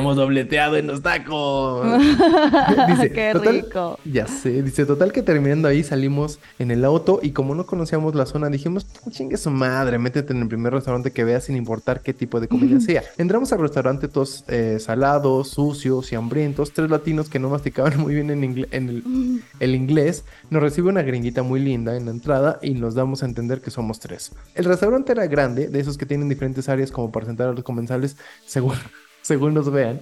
[0.01, 1.87] hubiéramos dobleteado en los tacos.
[3.13, 3.99] Qué "Total- rico.
[4.05, 8.15] Ya sé, dice, total que terminando ahí salimos en el auto y como no conocíamos
[8.15, 12.01] la zona, dijimos, chingue su madre, métete en el primer restaurante que veas sin importar
[12.03, 13.03] qué tipo de comida sea.
[13.19, 18.15] Entramos al restaurante todos eh, salados, sucios y hambrientos, tres latinos que no masticaban muy
[18.15, 22.11] bien en, ingle- en el, el inglés, nos recibe una gringuita muy linda en la
[22.11, 24.33] entrada y nos damos a entender que somos tres.
[24.55, 27.65] El restaurante era grande, de esos que tienen diferentes áreas como para sentar a los
[27.65, 28.75] comensales según,
[29.31, 30.01] según nos vean.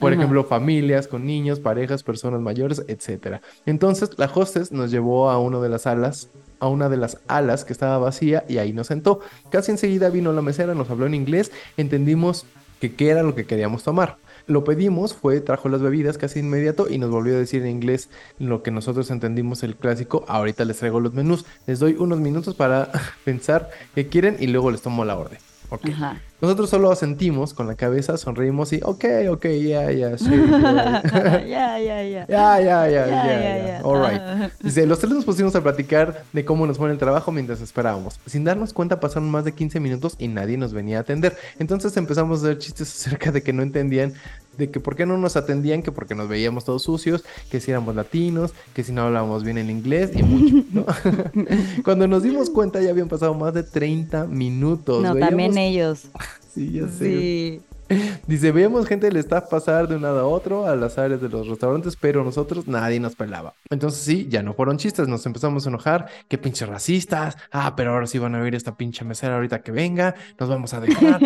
[0.00, 0.18] Por Ajá.
[0.18, 3.42] ejemplo, familias con niños, parejas, personas mayores, etcétera.
[3.66, 7.66] Entonces, la hostess nos llevó a una de las alas, a una de las alas
[7.66, 9.20] que estaba vacía y ahí nos sentó.
[9.50, 12.46] Casi enseguida vino la mesera, nos habló en inglés, entendimos
[12.80, 14.16] que qué era lo que queríamos tomar.
[14.46, 18.08] Lo pedimos, fue, trajo las bebidas casi inmediato y nos volvió a decir en inglés
[18.38, 20.24] lo que nosotros entendimos el clásico.
[20.28, 21.44] Ahorita les traigo los menús.
[21.66, 22.90] Les doy unos minutos para
[23.24, 25.45] pensar qué quieren y luego les tomo la orden.
[25.70, 25.88] Ok.
[25.88, 26.20] Ajá.
[26.40, 30.30] Nosotros solo asentimos con la cabeza, sonreímos y, ok, ok, ya, ya, sí.
[30.30, 32.26] ya, ya, ya, ya.
[32.28, 33.80] ya, ya, ya.
[33.82, 34.20] All right.
[34.20, 34.50] Ajá.
[34.62, 37.62] Dice, los tres nos pusimos a platicar de cómo nos fue en el trabajo mientras
[37.62, 38.20] esperábamos.
[38.26, 41.36] Sin darnos cuenta pasaron más de 15 minutos y nadie nos venía a atender.
[41.58, 44.12] Entonces empezamos a hacer chistes acerca de que no entendían,
[44.56, 47.70] de que por qué no nos atendían, que porque nos veíamos todos sucios, que si
[47.70, 50.86] éramos latinos, que si no hablábamos bien el inglés y mucho, ¿no?
[51.84, 55.02] Cuando nos dimos cuenta ya habían pasado más de 30 minutos.
[55.02, 56.04] No, Veíamos- también ellos.
[56.56, 57.04] Sí, ya sé.
[57.04, 57.60] Sí.
[58.26, 61.28] Dice, veíamos gente del staff pasar de un lado a otro a las áreas de
[61.28, 63.54] los restaurantes, pero nosotros nadie nos pelaba.
[63.70, 67.92] Entonces sí, ya no fueron chistes, nos empezamos a enojar, qué pinches racistas, ah, pero
[67.92, 71.20] ahora sí van a ver esta pinche mesera ahorita que venga, nos vamos a dejar,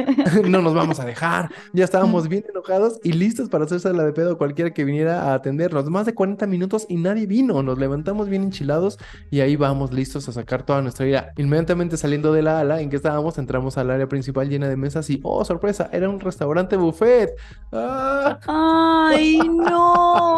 [0.49, 1.51] no nos vamos a dejar.
[1.73, 5.31] Ya estábamos bien enojados y listos para hacerse la de pedo a cualquiera que viniera
[5.31, 5.89] a atendernos.
[5.89, 8.99] Más de 40 minutos y nadie vino, nos levantamos bien enchilados
[9.31, 11.33] y ahí vamos listos a sacar toda nuestra ira.
[11.39, 15.09] Inmediatamente saliendo de la ala en que estábamos, entramos al área principal llena de mesas
[15.09, 17.35] y, oh, sorpresa, era un restaurante buffet.
[17.73, 18.39] ¡Ah!
[18.47, 20.37] ¡Ay, no!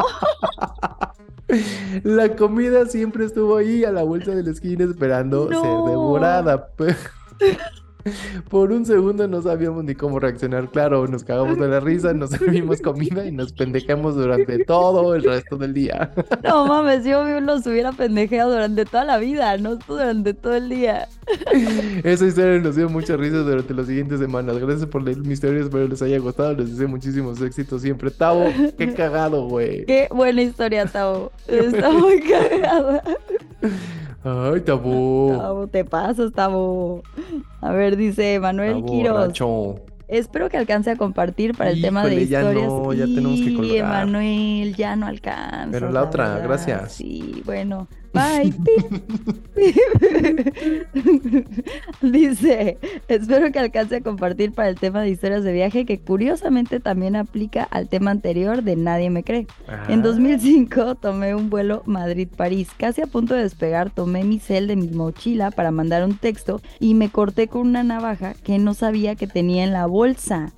[2.03, 6.70] La comida siempre estuvo ahí a la vuelta de la esquina esperando ser devorada.
[8.48, 10.70] Por un segundo no sabíamos ni cómo reaccionar.
[10.70, 15.22] Claro, nos cagamos de la risa, nos servimos comida y nos pendejamos durante todo el
[15.22, 16.12] resto del día.
[16.42, 21.08] No mames, yo los hubiera pendejeado durante toda la vida, no durante todo el día.
[22.04, 24.58] Esa historia nos dio mucha risa durante las siguientes semanas.
[24.58, 26.54] Gracias por leer mis historias, espero les haya gustado.
[26.54, 28.10] Les deseo muchísimos éxitos siempre.
[28.10, 29.84] Tavo, qué cagado, güey.
[29.86, 31.32] Qué buena historia, Tavo.
[31.46, 33.02] Está muy cagada.
[34.24, 35.37] Ay, Tavo.
[35.37, 37.02] Tavo, te pasas, Tavo.
[37.61, 39.40] A ver, dice Manuel Tavo, Quiroz.
[40.08, 42.68] Espero que alcance a compartir para el tema de Híjole, ya historias.
[42.68, 43.88] no, ya tenemos que colgar.
[43.88, 45.70] Manuel, ya no alcanza.
[45.70, 46.92] Pero la otra, gracias.
[46.92, 47.88] Sí, bueno.
[48.12, 48.53] Bye.
[52.03, 56.81] Dice, espero que alcance a compartir para el tema de historias de viaje que curiosamente
[56.81, 59.46] también aplica al tema anterior de Nadie me cree.
[59.88, 60.03] En Ah.
[60.03, 62.68] 2005 tomé un vuelo Madrid-París.
[62.77, 66.61] Casi a punto de despegar tomé mi cel de mi mochila para mandar un texto
[66.81, 70.53] y me corté con una navaja que no sabía que tenía en la bolsa.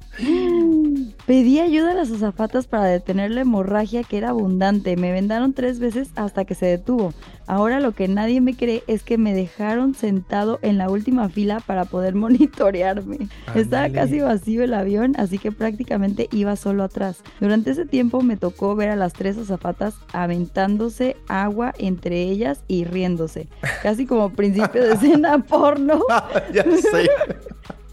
[1.26, 4.94] Pedí ayuda a las azafatas para detener la hemorragia que era abundante.
[4.98, 7.14] Me vendaron tres veces hasta que se detuvo.
[7.46, 11.60] Ahora lo que nadie me cree es que me dejaron sentado en la última fila
[11.60, 13.28] para poder monitorearme.
[13.54, 17.22] Estaba casi vacío el avión, así que prácticamente iba solo atrás.
[17.40, 22.84] Durante ese tiempo me tocó ver a las tres azafatas aventándose agua entre ellas y
[22.84, 23.48] riéndose.
[23.82, 26.02] Casi como principio de escena porno.
[26.52, 27.08] ya sé.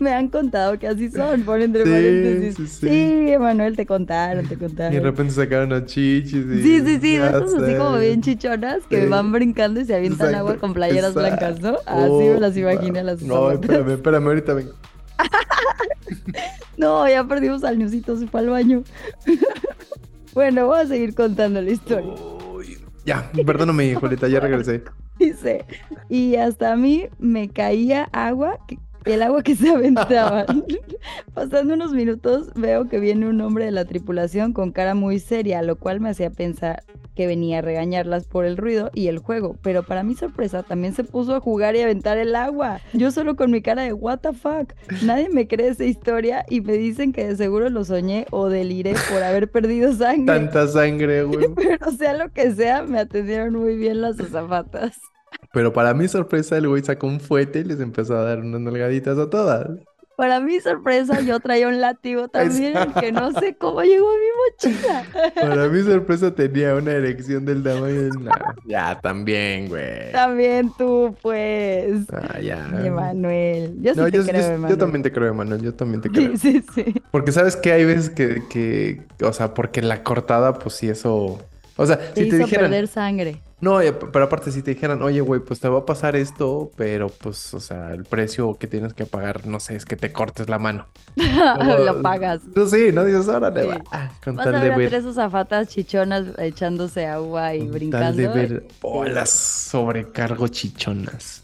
[0.01, 2.55] Me han contado que así son, por entre Sí, paréntesis.
[2.55, 3.31] sí, Sí, sí.
[3.33, 5.03] Emanuel, te contaron, te Y de contaron.
[5.03, 6.33] repente sacaron a chichis.
[6.33, 10.29] y- Sí, sí, sí, esas así como bien chichonas que van brincando y se avientan
[10.29, 11.37] Exacto, agua con playeras exacto.
[11.37, 11.77] blancas, ¿no?
[11.85, 14.71] Así me las imaginé a las No, espérame, espérame, ahorita vengo.
[16.77, 18.83] No, ya perdimos al Newsito, se fue al baño.
[20.33, 22.13] Bueno, voy a seguir contando la historia.
[22.55, 24.81] Uy, Ya, perdóname, Julieta, ya regresé.
[25.19, 25.65] Dice,
[26.09, 30.45] y hasta a mí me caía agua, que- el agua que se aventaba.
[31.33, 35.61] Pasando unos minutos, veo que viene un hombre de la tripulación con cara muy seria,
[35.61, 36.83] lo cual me hacía pensar
[37.15, 39.57] que venía a regañarlas por el ruido y el juego.
[39.61, 42.79] Pero para mi sorpresa, también se puso a jugar y a aventar el agua.
[42.93, 44.73] Yo solo con mi cara de what the fuck.
[45.03, 48.93] Nadie me cree esa historia y me dicen que de seguro lo soñé o deliré
[49.11, 50.25] por haber perdido sangre.
[50.25, 51.47] Tanta sangre, güey.
[51.55, 54.99] Pero sea lo que sea, me atendieron muy bien las azafatas.
[55.53, 58.61] Pero para mi sorpresa, el güey sacó un fuete y les empezó a dar unas
[58.61, 59.67] nalgaditas a todas.
[60.17, 64.71] Para mi sorpresa, yo traía un látigo también, que no sé cómo llegó a mi
[64.75, 65.31] mochila.
[65.35, 68.09] Para mi sorpresa, tenía una erección del tamaño.
[68.19, 70.11] Nah, ya, también, güey.
[70.11, 72.05] También tú, pues.
[72.13, 72.69] Ah, ya.
[72.83, 73.77] Emanuel.
[73.81, 74.77] Yo sí No, te yo, creo, yo- yo Emanuel.
[74.77, 75.61] también te creo, Emanuel.
[75.61, 76.37] Yo también te creo.
[76.37, 76.93] Sí, sí, sí.
[77.09, 81.39] Porque sabes que hay veces que, que, o sea, porque la cortada, pues sí, eso.
[81.77, 83.41] O sea, Te si te hizo dijeran, perder sangre.
[83.62, 86.69] no, eh, pero aparte si te dijeran, oye, güey, pues te va a pasar esto,
[86.75, 90.12] pero pues, o sea, el precio que tienes que pagar, no sé, es que te
[90.12, 90.88] cortes la mano.
[91.15, 92.41] Lo pagas.
[92.53, 93.67] Tú sí, no dices, órale, Sí.
[93.69, 93.81] va.
[93.91, 94.89] Ah, Con Vas a tal de ver ver.
[94.89, 98.05] tres azafatas chichonas echándose agua y Con brincando.
[98.07, 98.67] Tal de ver.
[98.81, 101.41] Oh, las sobrecargo chichonas.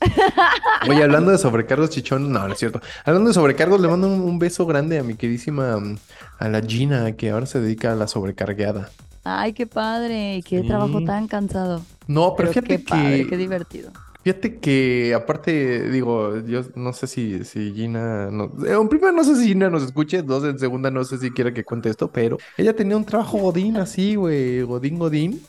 [0.89, 2.81] Oye, hablando de sobrecargos chichonas, no, no es cierto.
[3.05, 5.97] Hablando de sobrecargos, le mando un, un beso grande a mi queridísima, mm,
[6.39, 8.89] a la Gina, que ahora se dedica a la sobrecargueada.
[9.27, 10.43] Ay, qué padre.
[10.47, 10.67] Qué Sí.
[10.67, 11.83] trabajo tan cansado.
[12.07, 12.89] No, pero, Pero fíjate qué que.
[12.89, 13.91] padre, qué divertido.
[14.23, 19.23] Fíjate que aparte, digo, yo no sé si, si Gina, no, eh, en primero no
[19.23, 22.11] sé si Gina nos escuche, dos, en segunda no sé si quiere que cuente esto,
[22.11, 25.41] pero ella tenía un trabajo godín así, güey, godín, godín,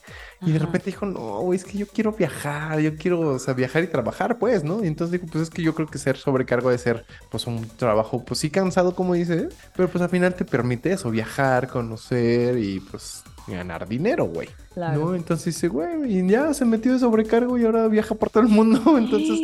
[0.45, 3.53] y de repente dijo, no, güey, es que yo quiero viajar, yo quiero, o sea,
[3.55, 4.85] viajar y trabajar, pues, ¿no?
[4.85, 7.67] Y entonces dijo, pues es que yo creo que ser sobrecargo de ser, pues, un
[7.79, 12.57] trabajo, pues sí cansado, como dice, pero pues al final te permite eso, viajar, conocer
[12.59, 13.25] y pues
[13.57, 14.49] ganar dinero, güey.
[14.75, 14.99] Claro.
[15.07, 15.15] ¿No?
[15.15, 18.49] Entonces dice, güey, y ya se metió de sobrecargo y ahora viaja por todo el
[18.49, 18.81] mundo.
[18.99, 19.39] Entonces,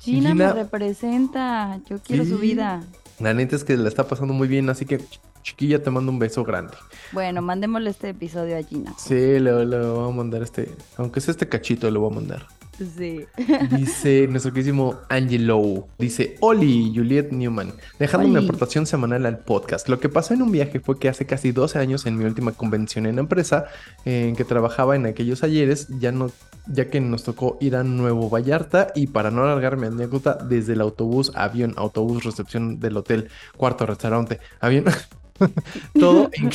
[0.00, 1.80] Gina, Gina- me representa.
[1.88, 2.82] Yo quiero su vida.
[3.20, 6.12] la neta es que la está pasando muy bien, así que ch- chiquilla, te mando
[6.12, 6.74] un beso grande.
[7.12, 8.92] Bueno, mandémosle este episodio a Gina.
[8.98, 12.46] Sí, le, le voy a mandar este, aunque sea este cachito, le voy a mandar.
[12.78, 13.26] Sí.
[13.76, 15.88] Dice nuestro queridísimo Angelo.
[15.98, 18.44] Dice, Oli, Juliet Newman, dejando mi Oli.
[18.46, 19.88] aportación semanal al podcast.
[19.88, 22.52] Lo que pasó en un viaje fue que hace casi 12 años, en mi última
[22.52, 23.66] convención en la empresa
[24.04, 26.30] en que trabajaba en aquellos ayeres, ya no
[26.70, 30.74] ya que nos tocó ir a Nuevo Vallarta y para no alargar mi anécdota, desde
[30.74, 34.84] el autobús, avión, autobús, recepción del hotel, cuarto, restaurante, avión,
[35.98, 36.50] todo en-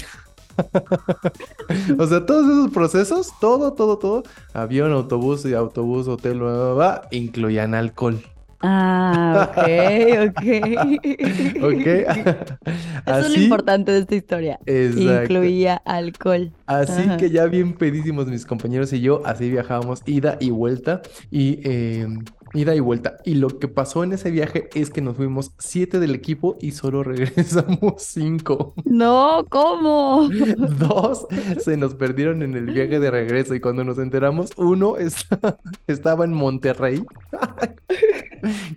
[1.97, 6.73] o sea, todos esos procesos, todo, todo, todo, avión, autobús y autobús, hotel, bla, bla,
[6.73, 8.21] bla, incluían alcohol.
[8.65, 10.43] Ah, ok, ok.
[11.63, 11.87] ¿Ok?
[13.05, 14.59] Eso es lo importante de esta historia.
[14.65, 15.23] Exacto.
[15.23, 16.53] Incluía alcohol.
[16.65, 17.17] Así Ajá.
[17.17, 22.07] que ya bien pedísimos mis compañeros y yo, así viajábamos ida y vuelta y eh,
[22.53, 23.17] ida y vuelta.
[23.25, 26.71] Y lo que pasó en ese viaje es que nos fuimos siete del equipo y
[26.71, 28.73] solo regresamos cinco.
[28.85, 30.29] No, ¿cómo?
[30.79, 31.25] Dos
[31.63, 36.25] se nos perdieron en el viaje de regreso y cuando nos enteramos, uno está- estaba
[36.25, 37.03] en Monterrey.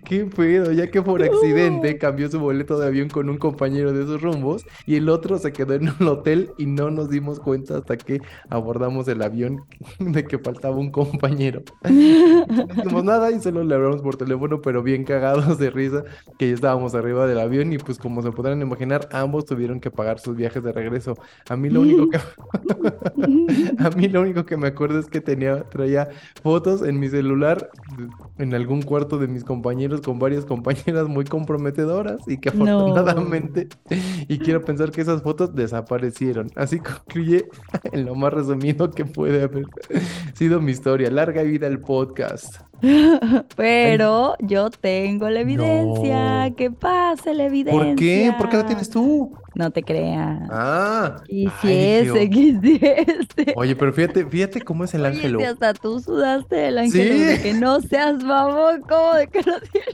[0.05, 4.03] Qué pedo, ya que por accidente cambió su boleto de avión con un compañero de
[4.03, 7.77] esos rumbos y el otro se quedó en un hotel y no nos dimos cuenta
[7.77, 9.65] hasta que abordamos el avión
[9.99, 11.63] de que faltaba un compañero.
[11.83, 16.03] No hicimos nada y solo le hablamos por teléfono, pero bien cagados de risa
[16.39, 19.91] que ya estábamos arriba del avión y pues como se podrán imaginar, ambos tuvieron que
[19.91, 21.15] pagar sus viajes de regreso.
[21.49, 22.17] A mí lo único que
[23.79, 26.09] a mí lo único que me acuerdo es que tenía traía
[26.41, 27.69] fotos en mi celular
[28.37, 32.91] en algún cuarto de mis compañeros con varias compañeras muy comprometedoras y que No.
[32.91, 33.67] afortunadamente
[34.27, 36.49] y quiero pensar que esas fotos desaparecieron.
[36.55, 37.47] Así concluye
[37.91, 39.65] en lo más resumido que puede haber
[40.33, 41.09] sido mi historia.
[41.11, 42.66] Larga vida el podcast.
[43.55, 46.49] Pero yo tengo la evidencia.
[46.49, 46.55] No.
[46.55, 47.83] Que pase la evidencia.
[47.83, 48.33] ¿Por qué?
[48.37, 49.31] ¿Por qué la tienes tú?
[49.57, 50.47] No te creas.
[50.51, 51.15] Ah.
[51.63, 52.17] Ay, Dios.
[52.29, 53.53] quisiese.
[53.55, 55.39] Oye, pero fíjate, fíjate cómo es el Oye, ángelo.
[55.39, 57.23] si hasta tú sudaste del ángel Sí.
[57.23, 59.87] de que no seas mamón, como de que no tiene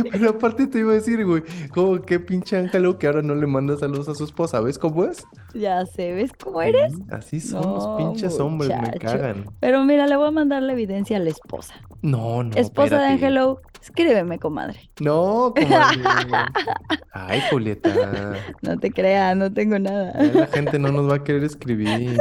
[0.00, 0.10] ayuda.
[0.10, 1.42] Pero aparte te iba a decir, güey,
[1.74, 4.60] como qué pinche ángelo que ahora no le manda saludos a su esposa.
[4.60, 5.24] ¿Ves cómo es?
[5.54, 6.92] Ya sé, ¿ves cómo eres?
[6.94, 9.44] Sí, Así son los No, pinches hombres, me cagan.
[9.60, 11.74] Pero mira, le voy a mandar la evidencia a la esposa.
[12.02, 12.50] No, no.
[12.56, 12.64] esposa de
[12.96, 13.12] espérate.
[13.12, 14.90] Ángelo, escríbeme, comadre.
[15.00, 16.02] No, comadre.
[17.12, 18.34] Ay, Julieta.
[18.62, 20.12] No te creas, no tengo nada.
[20.22, 22.18] La gente no nos va a querer escribir.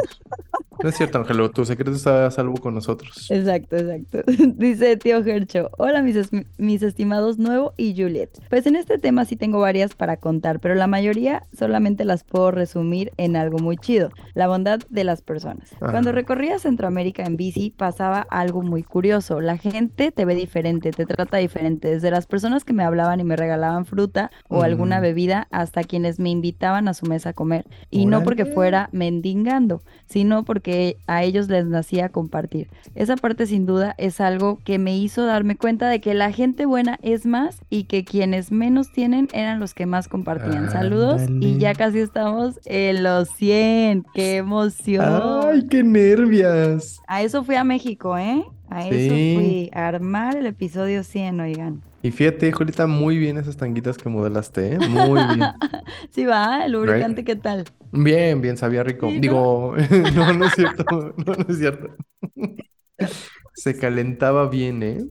[0.81, 3.29] No es cierto, Ángelo, tu secreto está a salvo con nosotros.
[3.29, 4.19] Exacto, exacto.
[4.55, 8.29] Dice tío Gercho, hola mis, es- mis estimados Nuevo y Juliet.
[8.49, 12.51] Pues en este tema sí tengo varias para contar, pero la mayoría solamente las puedo
[12.51, 15.73] resumir en algo muy chido, la bondad de las personas.
[15.81, 15.91] Ajá.
[15.91, 21.05] Cuando recorría Centroamérica en bici pasaba algo muy curioso, la gente te ve diferente, te
[21.05, 25.47] trata diferente, desde las personas que me hablaban y me regalaban fruta o alguna bebida
[25.51, 27.65] hasta quienes me invitaban a su mesa a comer.
[27.89, 30.68] Y no porque fuera mendigando, sino porque
[31.07, 32.69] a ellos les nacía compartir.
[32.95, 36.65] Esa parte sin duda es algo que me hizo darme cuenta de que la gente
[36.65, 40.71] buena es más y que quienes menos tienen eran los que más compartían.
[40.71, 44.05] Saludos y ya casi estamos en los 100.
[44.13, 45.05] ¡Qué emoción!
[45.45, 46.99] ¡Ay, qué nervias!
[47.07, 48.43] A eso fui a México, ¿eh?
[48.69, 51.81] A eso fui, a armar el episodio 100, oigan.
[52.01, 54.79] Y fíjate, Julieta, muy bien esas tanguitas que modelaste, ¿eh?
[54.79, 55.39] Muy bien.
[56.11, 57.65] Sí va, el lubricante, ¿qué tal?
[57.91, 59.07] Bien, bien, sabía rico.
[59.07, 59.75] Digo,
[60.15, 60.85] no, no es cierto,
[61.17, 61.95] no, no es cierto.
[63.53, 65.05] Se calentaba bien, ¿eh?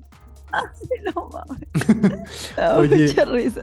[1.15, 2.55] No mames.
[2.77, 3.09] Oye.
[3.09, 3.63] mucha risa.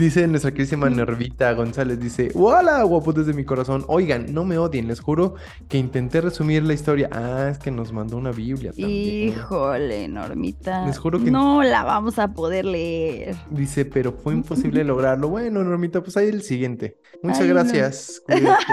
[0.00, 3.84] Dice nuestra queridísima Nervita González, dice, ¡Hola, guapos de mi corazón!
[3.86, 5.34] Oigan, no me odien, les juro
[5.68, 7.10] que intenté resumir la historia.
[7.12, 9.28] Ah, es que nos mandó una Biblia también.
[9.28, 10.86] Híjole, Normita.
[10.86, 13.36] Les juro que- No la vamos a poder leer.
[13.50, 15.28] Dice, pero fue imposible lograrlo.
[15.28, 16.96] Bueno, Normita, pues ahí el siguiente.
[17.22, 17.54] Muchas Ay, no.
[17.56, 18.22] gracias.
[18.26, 18.64] Cuídate,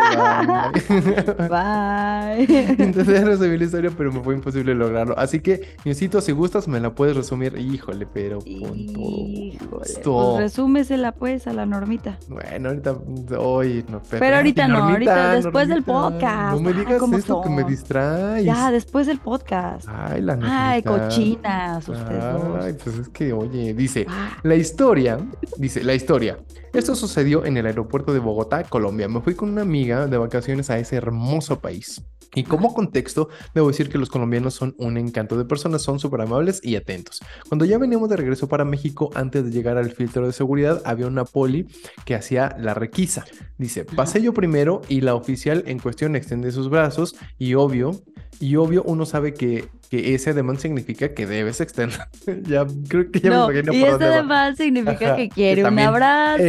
[1.28, 1.49] bye.
[1.49, 2.75] Bye.
[2.86, 5.13] Intenté resumir la historia, pero me fue imposible lograrlo.
[5.19, 7.57] Así que, Niosito, si gustas, me la puedes resumir.
[7.57, 9.57] Híjole, pero con todo Híjole.
[10.03, 12.18] Pues resúmesela pues a la Normita.
[12.28, 12.95] Bueno, ahorita,
[13.38, 16.53] hoy no, Pero ahorita no, ahorita después del podcast.
[16.55, 17.70] No me Ah, digas ¿cómo esto que me son?
[17.72, 18.45] distraes.
[18.45, 19.88] Ya, después del podcast.
[19.89, 21.07] Ay, la Ay, Normita.
[21.07, 22.84] cochinas, ustedes Ay, dos.
[22.84, 25.18] pues es que, oye, dice, Ah, la historia,
[25.57, 26.38] dice, la historia.
[26.74, 29.07] Esto sucedió en el aeropuerto de Bogotá, Colombia.
[29.07, 32.03] Me fui con una amiga de vacaciones a ese hermoso país.
[32.36, 36.22] Y como contexto, debo decir que los colombianos son un encanto de personas, son súper
[36.22, 37.22] amables y atentos.
[37.47, 41.06] Cuando ya veníamos de regreso para México, antes de llegar al filtro de seguridad, había
[41.07, 41.67] una poli
[42.05, 43.25] que hacía la requisa.
[43.57, 47.99] Dice, pasé yo primero y la oficial en cuestión extiende sus brazos y obvio,
[48.39, 51.99] y obvio uno sabe que, que ese ademán significa que debes extender.
[52.43, 54.05] ya creo que ya no, me imagino y por va.
[54.13, 56.43] además significa Ajá, que que quiere un abrazo.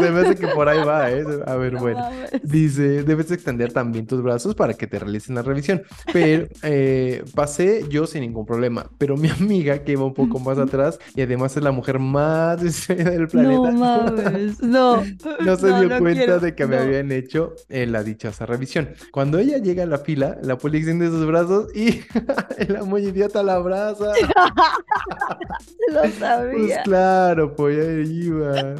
[0.00, 1.24] Se me hace que por ahí va, ¿eh?
[1.46, 2.00] A ver, No bueno.
[2.00, 2.30] mames.
[2.42, 5.82] Dice, debes extender también tus brazos para que te realicen la revisión.
[6.12, 8.90] Pero eh, pasé yo sin ningún problema.
[8.98, 12.60] Pero mi amiga, que iba un poco más atrás y además es la mujer más
[12.88, 15.02] del planeta, No mames, no.
[15.40, 16.82] no se dio no cuenta quiero, de que me no.
[16.82, 18.90] habían hecho eh, la dichosa revisión.
[19.12, 22.02] Cuando ella llega a la fila, la poli extiende sus brazos y
[22.68, 24.12] la muy idiota la abraza.
[25.92, 26.82] Lo Pues sabía.
[26.82, 28.74] claro, pues ahí iba.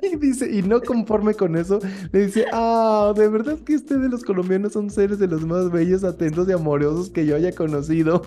[0.00, 1.78] Y dice, y no conforme con eso,
[2.12, 6.04] le dice, ah, de verdad que ustedes los colombianos son seres de los más bellos,
[6.04, 8.22] atentos y amorosos que yo haya conocido.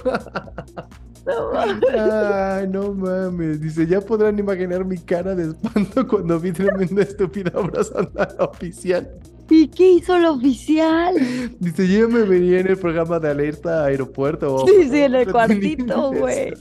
[1.25, 1.89] No mames.
[1.89, 3.59] Ay, no mames.
[3.59, 8.45] Dice, ya podrán imaginar mi cara de espanto cuando vi tremenda estúpida abrazando a la
[8.45, 9.09] oficial.
[9.49, 11.15] ¿Y qué hizo el oficial?
[11.59, 14.55] Dice, yo me venía en el programa de alerta aeropuerto.
[14.55, 16.53] o- Sí, sí, en el cuartito, güey.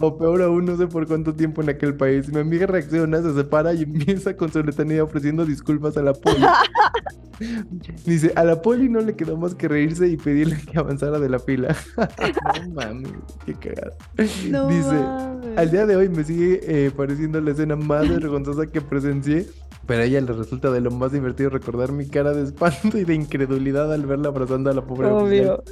[0.00, 2.28] O peor aún, no sé por cuánto tiempo en aquel país.
[2.32, 6.36] Mi amiga reacciona, se separa y empieza con su letanía ofreciendo disculpas a la poli.
[8.06, 11.28] Dice, a la poli no le quedó más que reírse y pedirle que avanzara de
[11.28, 11.76] la fila.
[11.96, 13.10] no mames,
[13.44, 13.92] qué cagada.
[14.48, 15.58] No Dice, mames.
[15.58, 19.46] al día de hoy me sigue eh, pareciendo la escena más vergonzosa que presencié,
[19.86, 23.04] pero a ella le resulta de lo más divertido recordar mi cara de espanto y
[23.04, 25.54] de incredulidad al verla abrazando a la pobre Obvio.
[25.56, 25.62] oficial.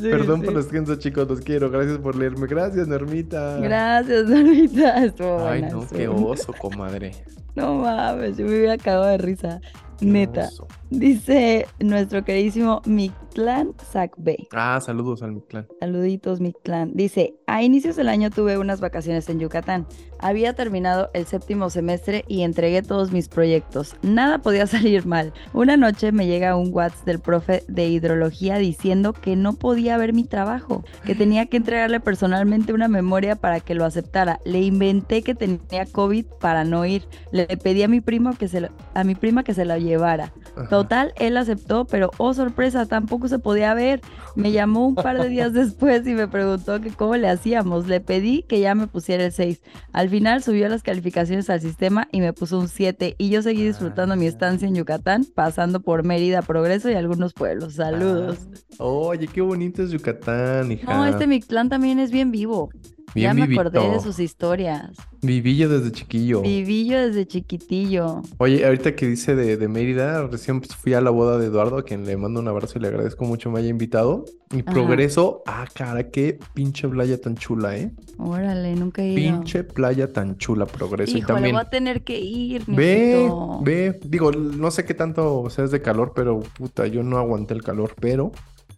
[0.00, 0.46] Sí, Perdón sí.
[0.46, 1.70] por los descansos, chicos, los quiero.
[1.70, 2.46] Gracias por leerme.
[2.46, 3.58] Gracias, Normita.
[3.60, 5.04] Gracias, Normita.
[5.04, 7.12] Estuvo Ay, buena, no, estuvo qué oso, comadre.
[7.54, 9.60] No mames, yo me hubiera cagado de risa.
[10.00, 10.48] Neta.
[10.90, 14.48] Dice nuestro queridísimo Mictlán Sacbey.
[14.52, 15.68] Ah, saludos al mi clan.
[15.78, 16.90] Saluditos, Mictlán.
[16.94, 19.86] Dice, a inicios del año tuve unas vacaciones en Yucatán.
[20.18, 23.94] Había terminado el séptimo semestre y entregué todos mis proyectos.
[24.02, 25.32] Nada podía salir mal.
[25.54, 30.12] Una noche me llega un WhatsApp del profe de hidrología diciendo que no podía ver
[30.12, 34.40] mi trabajo, que tenía que entregarle personalmente una memoria para que lo aceptara.
[34.44, 37.04] Le inventé que tenía COVID para no ir.
[37.30, 39.89] Le pedí a mi primo que se lo- a mi prima que se la llevara.
[39.96, 40.68] Ajá.
[40.68, 44.00] Total, él aceptó, pero oh sorpresa, tampoco se podía ver.
[44.36, 47.86] Me llamó un par de días después y me preguntó que cómo le hacíamos.
[47.88, 49.60] Le pedí que ya me pusiera el 6.
[49.92, 53.64] Al final subió las calificaciones al sistema y me puso un 7 y yo seguí
[53.64, 54.28] disfrutando mi Ah.
[54.28, 57.74] estancia en Yucatán, pasando por Mérida, Progreso y algunos pueblos.
[57.74, 58.38] Saludos.
[58.78, 60.92] Ah, Oye, qué bonito es Yucatán, hija.
[60.94, 62.70] No, este Mictlán también es bien vivo.
[63.14, 64.90] Bien ya me acordé de sus historias.
[65.22, 66.42] Vivillo desde chiquillo.
[66.42, 68.22] Vivillo desde chiquitillo.
[68.38, 71.78] Oye, ahorita que dice de, de Mérida, recién pues, fui a la boda de Eduardo,
[71.78, 74.24] a quien le mando un abrazo y le agradezco mucho me haya invitado.
[74.52, 74.72] Y Ajá.
[74.72, 77.92] progreso, ah, cara, qué pinche playa tan chula, ¿eh?
[78.18, 79.40] Órale, nunca he ido.
[79.40, 81.16] Pinche playa tan chula, progreso.
[81.16, 83.30] y Híjole, también, voy a tener que ir, ve,
[83.62, 87.62] ve, digo, no sé qué tanto seas de calor, pero puta, yo no aguanté el
[87.62, 88.32] calor, pero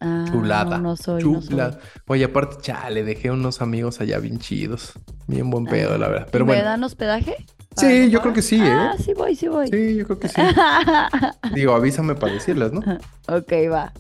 [0.05, 1.50] Ah, chulada, No, no soy, no soy.
[1.50, 1.78] chula.
[2.09, 4.92] Oye, aparte, chale, dejé unos amigos allá bien chidos,
[5.28, 6.26] bien buen pedo, Ah, la verdad.
[6.28, 7.36] ¿y Pero ¿Me bueno, dan hospedaje?
[7.76, 8.76] Sí, ¿Para yo creo que sí, ¿eh?
[8.78, 9.68] Ah, sí voy, sí voy.
[9.68, 10.42] sí, yo creo que sí.
[11.55, 12.80] Digo, avísame para decirles, ¿no?
[13.28, 13.92] ok, va.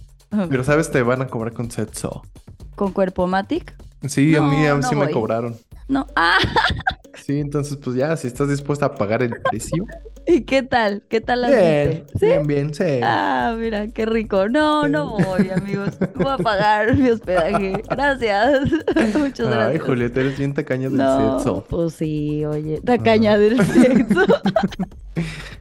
[0.48, 2.22] Pero sabes, te van a cobrar con Setso.
[2.74, 3.74] ¿Con cuerpo Matic?
[4.08, 5.56] Sí, a mí, a No, mí no sí me cobraron.
[5.88, 6.06] No.
[6.16, 6.38] Ah,
[7.14, 9.84] Sí, entonces pues ya, si estás dispuesta a pagar el precio.
[10.26, 11.02] ¿y qué tal?
[11.08, 13.00] ¿Qué tal la Bien, bien, bien, sí.
[13.02, 14.48] Ah, mira, qué rico.
[14.48, 15.90] No, no voy, amigos.
[16.14, 17.82] Voy a pagar mi hospedaje.
[17.90, 18.70] Gracias.
[19.18, 19.82] Muchas Ay, gracias.
[19.84, 21.64] Julieta, eres bien tacaña del No, sexo.
[21.68, 24.24] pues sí, oye, tacaña del sexo.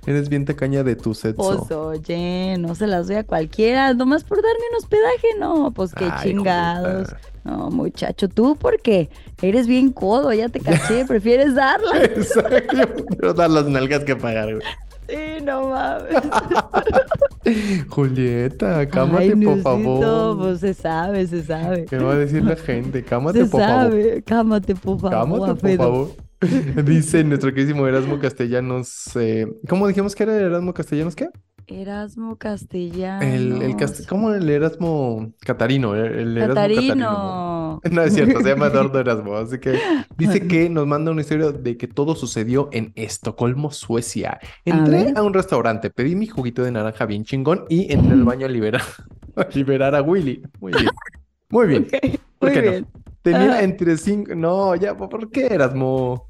[0.06, 1.38] Eres bien tacaña de tu sexo.
[1.68, 5.94] Pues oye, no se las doy a cualquiera, nomás por darme un hospedaje, no, pues
[5.94, 7.10] qué Ay, chingados.
[7.10, 7.31] Julieta.
[7.44, 9.10] No, muchacho, tú porque
[9.42, 12.04] eres bien codo, ya te caché, prefieres darla.
[12.04, 13.06] Exacto.
[13.18, 14.66] Pero dar las nalgas que pagar, güey.
[15.10, 16.16] Sí, no mames.
[17.90, 20.38] Julieta, cámate, Ay, por favor.
[20.38, 21.86] Pues se sabe, se sabe.
[21.86, 23.04] ¿Qué va a decir la gente?
[23.04, 24.24] Cámate, Se por favor.
[24.24, 25.12] cámate, por favor.
[25.12, 26.10] Cámate, por favor.
[26.86, 29.16] Dice nuestro queridísimo Erasmo Castellanos.
[29.16, 31.16] eh, ¿Cómo dijimos que era Erasmo Castellanos?
[31.16, 31.30] ¿Qué?
[31.72, 33.24] Erasmo Castellanos.
[33.24, 35.96] El, el cast- ¿Cómo el Erasmo Catarino?
[35.96, 37.80] El, el Erasmo Catarino.
[37.82, 37.82] Catarino.
[37.92, 39.36] No es cierto, se llama Eduardo Erasmo.
[39.36, 39.80] Así que
[40.18, 44.40] dice que nos manda una historia de que todo sucedió en Estocolmo, Suecia.
[44.66, 48.46] Entré a, un restaurante, pedí mi juguito de naranja bien chingón y entré al baño
[48.46, 48.82] a liberar,
[49.36, 50.44] a liberar a Willy.
[50.60, 50.90] Muy bien.
[51.50, 51.88] Muy bien.
[52.38, 52.72] ¿Por Muy qué no?
[52.72, 52.88] bien.
[53.22, 53.64] Tenía Ajá.
[53.64, 54.34] entre cinco.
[54.36, 56.28] No, ya, ¿por qué Erasmo?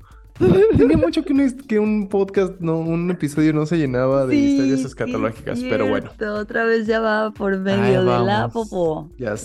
[0.78, 4.52] Tenía mucho que un, que un podcast, no, un episodio no se llenaba de Sí,
[4.54, 6.12] historias sí, escatológicas, pero bueno.
[6.36, 9.10] Otra vez ya va por medio de la popo.
[9.18, 9.36] Ya.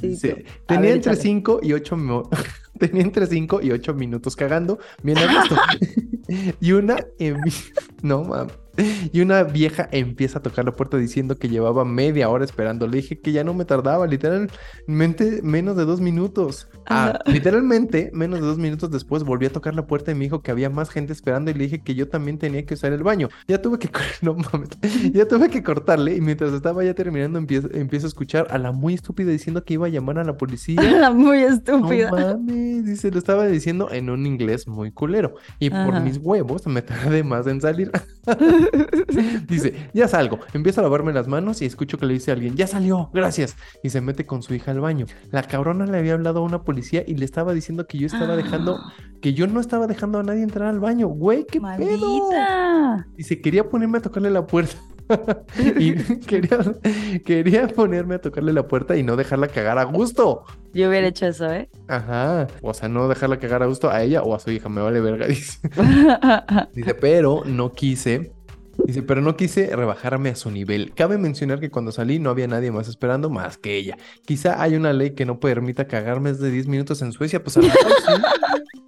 [0.00, 1.16] Dice, A tenía ver, entre échale.
[1.16, 1.96] 5 y 8
[2.78, 5.56] tenía entre 5 y 8 minutos cagando, bien a gusto.
[6.60, 8.52] y una envi- no mames.
[9.12, 12.86] Y una vieja empieza a tocar la puerta diciendo que llevaba media hora esperando.
[12.86, 16.68] Le dije que ya no me tardaba, literalmente menos de dos minutos.
[16.86, 20.42] Ah, literalmente menos de dos minutos después volví a tocar la puerta y me dijo
[20.42, 23.02] que había más gente esperando y le dije que yo también tenía que usar el
[23.02, 23.28] baño.
[23.48, 23.88] Ya tuve que,
[24.22, 24.70] no mames,
[25.12, 28.72] ya tuve que cortarle y mientras estaba ya terminando empiezo, empiezo a escuchar a la
[28.72, 30.82] muy estúpida diciendo que iba a llamar a la policía.
[31.04, 32.10] La muy No estúpida.
[32.10, 35.34] mames, dice, lo estaba diciendo en un inglés muy culero.
[35.58, 37.90] Y por mis huevos me tardé más en salir.
[39.48, 40.40] dice, ya salgo.
[40.52, 43.56] Empiezo a lavarme las manos y escucho que le dice a alguien, ya salió, gracias.
[43.82, 45.06] Y se mete con su hija al baño.
[45.30, 48.36] La cabrona le había hablado a una policía y le estaba diciendo que yo estaba
[48.36, 48.80] dejando,
[49.20, 51.08] que yo no estaba dejando a nadie entrar al baño.
[51.08, 51.98] Güey, qué pedo.
[51.98, 53.06] Maldita.
[53.16, 54.76] Dice, quería ponerme a tocarle la puerta.
[55.78, 55.94] y
[56.26, 56.58] quería,
[57.24, 60.44] quería ponerme a tocarle la puerta y no dejarla cagar a gusto.
[60.72, 61.68] Yo hubiera hecho eso, ¿eh?
[61.88, 64.82] Ajá, o sea, no dejarla cagar a gusto a ella o a su hija, me
[64.82, 65.58] vale verga, dice.
[66.74, 68.32] Dice, pero no quise,
[68.84, 70.92] dice, pero no quise rebajarme a su nivel.
[70.94, 73.96] Cabe mencionar que cuando salí no había nadie más esperando más que ella.
[74.26, 77.56] Quizá hay una ley que no permita cagar más de 10 minutos en Suecia, pues
[77.56, 78.22] a lo mejor sí.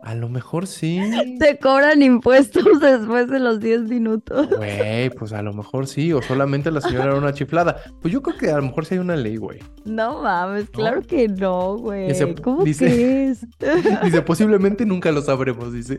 [0.03, 1.01] A lo mejor sí.
[1.41, 4.49] Te cobran impuestos después de los 10 minutos.
[4.57, 7.83] Güey, pues a lo mejor sí, o solamente la señora era una chiflada.
[8.01, 9.59] Pues yo creo que a lo mejor sí hay una ley, güey.
[9.85, 12.13] No mames, claro que no, güey.
[12.41, 13.47] ¿Cómo dice- crees?
[14.05, 15.97] Dice, posiblemente nunca lo sabremos, dice.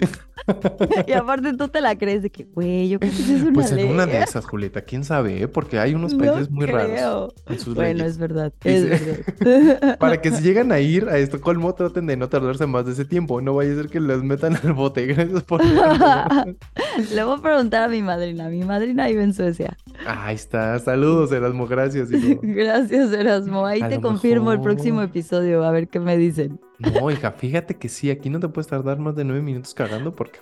[1.08, 3.72] y aparte tú te la crees de que, güey, yo creo que es una Pues
[3.82, 5.48] en una de esas, Julieta, quién sabe, ¿eh?
[5.48, 8.12] Porque hay unos No países muy raros en sus Bueno, leyes.
[8.14, 9.98] es verdad, es Dice- verdad.
[10.00, 13.06] Para que si llegan a ir a Estocolmo, traten de no tardarse más de ese
[13.06, 13.42] tiempo.
[13.42, 15.06] No vaya a ser que los metan al bote.
[15.08, 15.62] Gracias por.
[17.14, 18.50] Le voy a preguntar a mi madrina.
[18.50, 19.78] Mi madrina vive en Suecia.
[20.06, 20.78] Ahí está.
[20.80, 21.68] Saludos, Erasmo.
[21.68, 22.12] Gracias.
[22.12, 22.40] hijo.
[22.44, 23.66] Gracias, Erasmo.
[23.66, 26.60] Ahí A te confirmo el próximo episodio, a ver qué me dicen.
[26.80, 30.16] No, hija, fíjate que sí, aquí no te puedes tardar más de nueve minutos cagando
[30.16, 30.40] porque.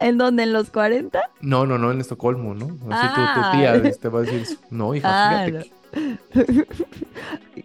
[0.00, 0.44] ¿En dónde?
[0.44, 1.20] ¿En los 40?
[1.40, 2.66] No, no, no, en Estocolmo, ¿no?
[2.94, 3.52] Así tu, tu Ah.
[3.54, 4.58] tía te va a decir.
[4.70, 5.58] No, hija, Ah, fíjate.
[5.58, 5.64] no.
[5.64, 6.66] que-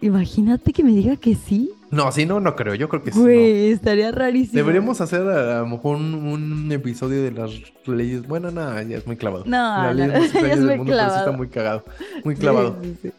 [0.00, 1.70] Imagínate que me diga que sí.
[1.90, 2.74] No, sí, no, no creo.
[2.74, 3.18] Yo creo que sí.
[3.18, 3.24] no.
[3.24, 4.56] Güey, estaría rarísimo.
[4.56, 7.50] Deberíamos hacer a, a lo mejor un, un episodio de las
[7.86, 8.26] leyes.
[8.26, 9.44] Bueno, nada, ya es muy clavado.
[9.46, 11.32] No, no, leyes más ya es del muy mundo, pero sí está clavado.
[11.36, 11.84] muy cagado.
[12.24, 12.76] Muy Sí, clavado.
[12.82, 13.12] sí, sí.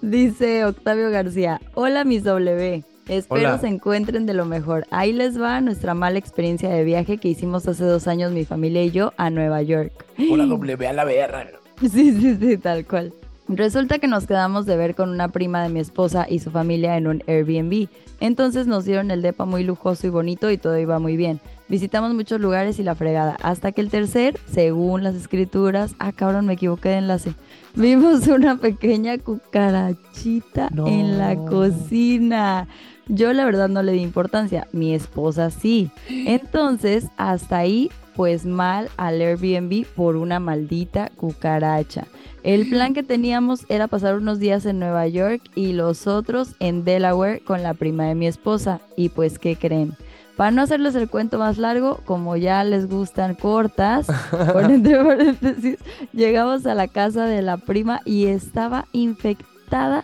[0.00, 3.58] Dice Octavio García, hola mis W, espero Hola.
[3.58, 4.86] se encuentren de lo mejor.
[4.90, 8.82] Ahí les va nuestra mala experiencia de viaje que hicimos hace dos años mi familia
[8.84, 9.92] y yo a Nueva York.
[10.30, 11.46] Hola, W a la verga.
[11.80, 13.12] Sí, sí, sí, tal cual.
[13.48, 16.96] Resulta que nos quedamos de ver con una prima de mi esposa y su familia
[16.96, 17.88] en un Airbnb.
[18.20, 21.40] Entonces nos dieron el depa muy lujoso y bonito y todo iba muy bien.
[21.68, 23.36] Visitamos muchos lugares y la fregada.
[23.42, 27.34] Hasta que el tercer, según las escrituras, ah cabrón, me equivoqué de enlace.
[27.74, 32.68] Vimos una pequeña cucarachita en la cocina.
[33.12, 35.90] Yo la verdad no le di importancia, mi esposa sí.
[36.08, 42.06] Entonces, hasta ahí, pues mal al Airbnb por una maldita cucaracha.
[42.44, 46.84] El plan que teníamos era pasar unos días en Nueva York y los otros en
[46.84, 48.80] Delaware con la prima de mi esposa.
[48.94, 49.96] Y pues, ¿qué creen?
[50.36, 54.06] Para no hacerles el cuento más largo, como ya les gustan cortas,
[54.68, 55.78] entre paréntesis,
[56.12, 59.50] llegamos a la casa de la prima y estaba infectada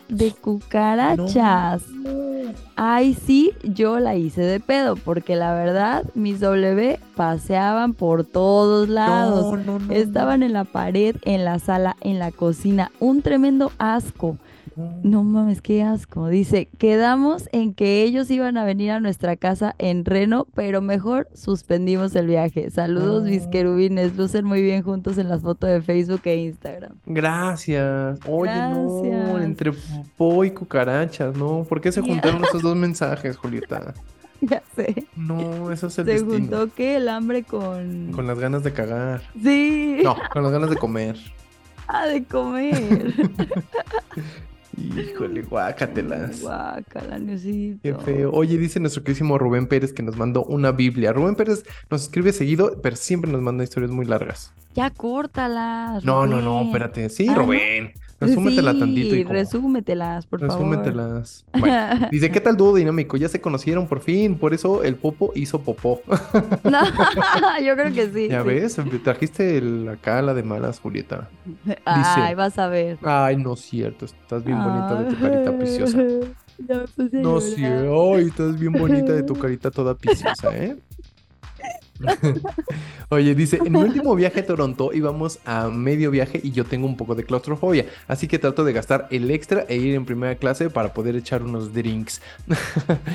[0.09, 1.83] de cucarachas.
[2.77, 8.89] Ay, sí, yo la hice de pedo, porque la verdad, mis W paseaban por todos
[8.89, 9.59] lados.
[9.59, 12.93] No, no, no, Estaban en la pared, en la sala, en la cocina.
[13.01, 14.39] Un tremendo asco.
[15.03, 16.29] No mames, qué asco.
[16.29, 21.29] Dice, quedamos en que ellos iban a venir a nuestra casa en Reno, pero mejor
[21.35, 22.71] suspendimos el viaje.
[22.71, 23.51] Saludos, mis No.
[23.51, 24.17] querubines.
[24.17, 26.93] Lucen muy bien juntos en las fotos de Facebook e Instagram.
[27.07, 28.19] Gracias.
[28.29, 29.73] Oye, no, entre
[30.17, 31.65] po y cucarachas, ¿no?
[31.65, 33.95] ¿Por qué se juntaron esos dos mensajes, Julieta?
[34.43, 35.07] Ya sé.
[35.17, 36.35] No, eso es el Se destino.
[36.35, 38.13] juntó que el hambre con...
[38.13, 39.23] Con las ganas de cagar.
[39.43, 40.01] Sí.
[40.05, 41.17] No, con las ganas de comer.
[41.89, 43.15] Ah, de comer.
[44.77, 46.41] Híjole, guácatelas.
[46.43, 47.79] Guácala, Niosito.
[47.83, 48.31] Qué feo.
[48.33, 51.13] Oye, dice nuestro queridísimo Rubén Pérez que nos mandó una Biblia.
[51.13, 54.53] Rubén Pérez nos escribe seguido, pero siempre nos manda historias muy largas.
[54.75, 56.05] Ya córtalas.
[56.05, 56.67] No, no, no, Rubén.
[56.67, 57.09] espérate.
[57.09, 57.47] Sí, Ah, ¿no?
[58.19, 60.55] Resúmetela Sí, tantito y como- resúmetelas, por favor.
[60.57, 61.45] Resúmetelas.
[61.59, 63.17] Bueno, dice, ¿qué tal dúo dinámico?
[63.17, 66.01] Ya se conocieron por fin, por eso el popo hizo popó.
[66.65, 66.81] No,
[67.65, 68.29] yo creo que sí.
[68.29, 68.49] ya sí.
[68.49, 69.97] ves, trajiste la
[70.35, 71.29] de malas, Julieta.
[71.85, 72.99] Ay, vas a ver.
[73.03, 75.99] Ay, no es cierto, estás bien bonita de tu carita preciosa.
[76.59, 77.43] No, llorar.
[77.43, 80.77] sí, ay, estás bien bonita de tu carita toda preciosa, ¿eh?
[83.09, 86.87] Oye, dice, en mi último viaje a Toronto íbamos a medio viaje y yo tengo
[86.87, 90.35] un poco de claustrofobia, así que trato de gastar el extra e ir en primera
[90.37, 92.21] clase para poder echar unos drinks.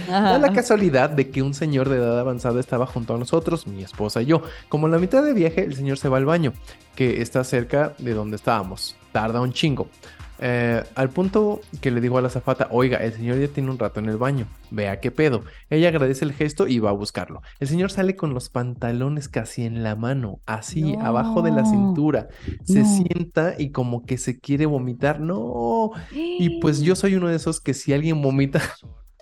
[0.07, 3.83] Da la casualidad de que un señor de edad avanzada estaba junto a nosotros, mi
[3.83, 4.43] esposa y yo.
[4.69, 6.53] Como en la mitad de viaje, el señor se va al baño,
[6.95, 8.95] que está cerca de donde estábamos.
[9.11, 9.87] Tarda un chingo.
[10.43, 13.77] Eh, al punto que le digo a la zafata, oiga, el señor ya tiene un
[13.77, 15.43] rato en el baño, vea qué pedo.
[15.69, 17.41] Ella agradece el gesto y va a buscarlo.
[17.59, 22.27] El señor sale con los pantalones casi en la mano, así, abajo de la cintura.
[22.63, 22.85] Se No.
[22.97, 25.19] sienta y como que se quiere vomitar.
[25.19, 25.91] No.
[26.11, 28.61] Y pues yo soy uno de esos que si alguien vomita,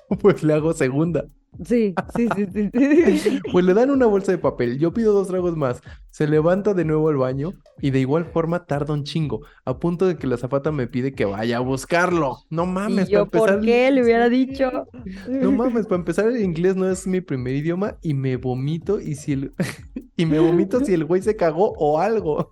[0.21, 1.25] pues le hago segunda.
[1.65, 2.69] Sí, sí, sí, sí,
[3.17, 3.39] sí.
[3.51, 5.81] Pues le dan una bolsa de papel, yo pido dos tragos más,
[6.11, 10.05] se levanta de nuevo al baño y de igual forma tarda un chingo, a punto
[10.05, 12.37] de que la zapata me pide que vaya a buscarlo.
[12.49, 13.55] No mames, Y yo, para empezar...
[13.57, 14.87] ¿por qué le hubiera dicho?
[15.27, 19.15] No mames, para empezar el inglés no es mi primer idioma y me vomito y
[19.15, 19.53] si el...
[20.15, 22.51] y me vomito si el güey se cagó o algo.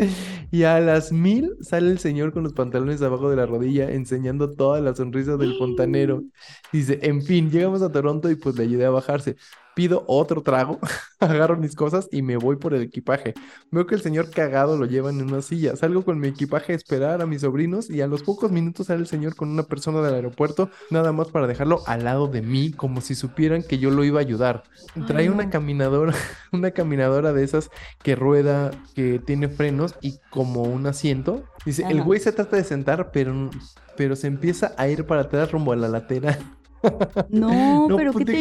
[0.50, 4.50] Y a las mil sale el señor con los pantalones abajo de la rodilla enseñando
[4.50, 6.22] toda la sonrisa del fontanero.
[6.72, 9.36] Dice, en fin, llegamos a Toronto y pues le ayudé a bajarse.
[9.80, 10.78] Pido otro trago,
[11.20, 13.32] agarro mis cosas y me voy por el equipaje.
[13.70, 15.74] Veo que el señor cagado lo llevan en una silla.
[15.74, 19.00] Salgo con mi equipaje a esperar a mis sobrinos y a los pocos minutos sale
[19.00, 22.72] el señor con una persona del aeropuerto, nada más para dejarlo al lado de mí,
[22.72, 24.64] como si supieran que yo lo iba a ayudar.
[25.06, 26.12] Trae Ay, una caminadora,
[26.52, 27.70] una caminadora de esas
[28.02, 31.44] que rueda, que tiene frenos y como un asiento.
[31.64, 33.48] Dice, el güey se trata de sentar, pero,
[33.96, 36.38] pero se empieza a ir para atrás rumbo a la lateral.
[37.28, 38.32] No, No pero ¿qué pude-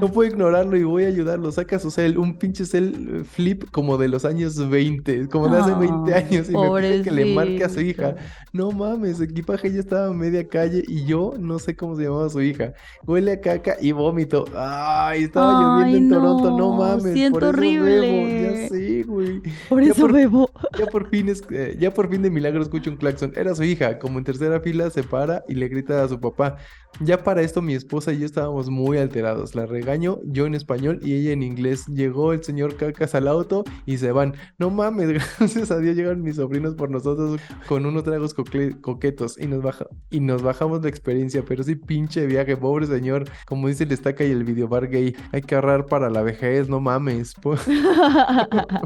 [0.00, 1.50] No puedo ignorarlo y voy a ayudarlo.
[1.52, 5.58] Saca su cel, un pinche cel eh, flip como de los años 20, como de
[5.58, 8.16] hace 20 Ay, años, y me pide que le marque a su hija.
[8.52, 12.28] No mames, equipaje ya estaba a media calle y yo no sé cómo se llamaba
[12.30, 12.72] su hija.
[13.06, 14.44] Huele a caca y vómito.
[14.54, 17.12] Ay, estaba Ay, lloviendo en Toronto, no no, mames.
[17.14, 17.84] siento por eso bebo.
[17.84, 18.62] horrible.
[18.62, 19.42] Ya sé, güey.
[19.68, 20.50] Por Ya eso por- bebo.
[20.78, 23.32] Ya por fin, es- eh, ya por fin de milagro escucho un claxon.
[23.36, 26.56] Era su hija, como en tercera fila se para y le grita a su papá.
[27.00, 29.54] Ya para esto mi esposa y yo estábamos muy alterados.
[29.54, 31.86] La regaño, yo en español y ella en inglés.
[31.86, 34.34] Llegó el señor Cacas al auto y se van.
[34.58, 35.08] No mames,
[35.38, 39.86] gracias a Dios llegaron mis sobrinos por nosotros con unos tragos coquetos y nos, baja
[40.10, 41.44] y nos bajamos la experiencia.
[41.46, 43.24] Pero sí, pinche viaje, pobre señor.
[43.46, 46.80] Como dice el estaca y el videobar gay, hay que ahorrar para la vejez, no
[46.80, 47.34] mames.
[47.42, 47.56] po-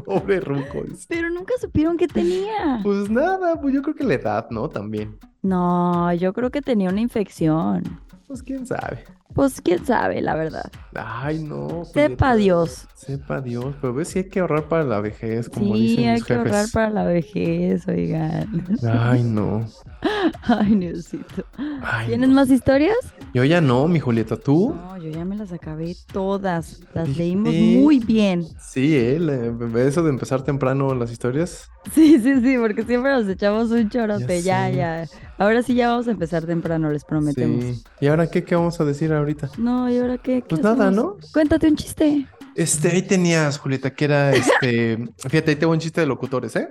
[0.05, 0.83] Pobre ruco.
[0.87, 1.05] dice.
[1.09, 2.79] Pero nunca supieron qué tenía.
[2.83, 4.69] Pues nada, pues yo creo que la edad, ¿no?
[4.69, 5.17] También.
[5.41, 7.83] No, yo creo que tenía una infección.
[8.27, 9.03] Pues quién sabe.
[9.33, 10.71] Pues quién sabe, la verdad.
[10.95, 11.85] Ay, no.
[11.85, 12.35] Sepa Julieta.
[12.35, 12.87] Dios.
[12.93, 13.75] Sepa Dios.
[13.81, 16.33] Pero ves, sí hay que ahorrar para la vejez, como Sí, dicen hay mis que
[16.33, 16.71] ahorrar jefes.
[16.71, 18.77] para la vejez, oigan.
[18.89, 19.65] Ay, no.
[20.43, 21.45] Ay, Diosito.
[21.81, 22.35] Ay, ¿Tienes no.
[22.35, 22.95] más historias?
[23.33, 24.37] Yo ya no, mi Julieta.
[24.37, 24.75] ¿Tú?
[24.75, 26.81] No, yo ya me las acabé todas.
[26.93, 28.45] Las leímos muy bien.
[28.59, 29.19] Sí, ¿eh?
[29.77, 31.69] Eso de empezar temprano las historias.
[31.93, 34.41] Sí, sí, sí, porque siempre nos echamos un chorote.
[34.41, 35.05] Ya, ya.
[35.37, 37.63] Ahora sí ya vamos a empezar temprano, les prometemos.
[37.63, 37.83] Sí.
[37.99, 39.49] ¿Y ahora qué, qué vamos a decir ahorita?
[39.57, 40.41] No, ¿y ahora qué?
[40.41, 40.91] ¿Qué Pues nada?
[40.91, 41.17] ¿no?
[41.33, 42.25] Cuéntate un chiste.
[42.55, 44.97] Este, ahí tenías, Julieta, que era este.
[45.17, 46.69] Fíjate, ahí tengo un chiste de locutores, ¿eh?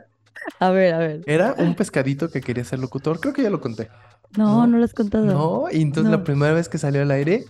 [0.58, 1.20] A ver, a ver.
[1.26, 3.20] Era un pescadito que quería ser locutor.
[3.20, 3.90] Creo que ya lo conté.
[4.36, 5.24] No, No, no, lo has contado.
[5.26, 6.16] No, y entonces No.
[6.16, 7.44] la primera vez que salió al aire,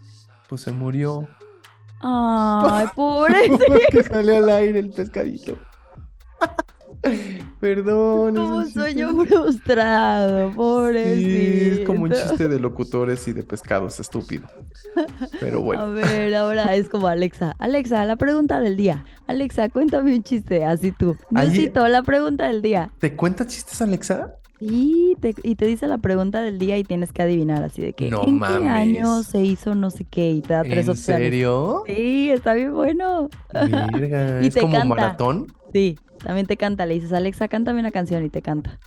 [0.49, 1.29] pues se murió.
[2.01, 3.35] Ay, pobre.
[3.91, 5.57] que salió al aire el pescadito.
[7.61, 8.35] Perdón.
[8.35, 8.81] Como un chiste.
[8.81, 11.17] sueño frustrado, pobre.
[11.17, 14.49] Sí, es como un chiste de locutores y de pescados, estúpido.
[15.41, 15.93] Pero A bueno.
[15.93, 17.55] ver, ahora es como Alexa.
[17.59, 19.05] Alexa, la pregunta del día.
[19.27, 21.17] Alexa, cuéntame un chiste, así tú.
[21.31, 22.91] Necesito la pregunta del día.
[22.99, 24.35] ¿Te cuenta chistes, Alexa?
[24.65, 27.95] Y te, y te dice la pregunta del día y tienes que adivinar así de
[27.95, 28.61] que No ¿en mames.
[28.61, 30.31] qué año se hizo no sé qué?
[30.31, 31.33] Y te da tres ¿En opciones.
[31.33, 31.83] serio?
[31.85, 33.29] Sí, está bien bueno.
[33.51, 34.89] Verga, Y es te como canta.
[34.89, 35.55] maratón.
[35.73, 36.87] Sí, también te canta.
[36.87, 38.81] Le dices, Alexa, cántame una canción y te canta.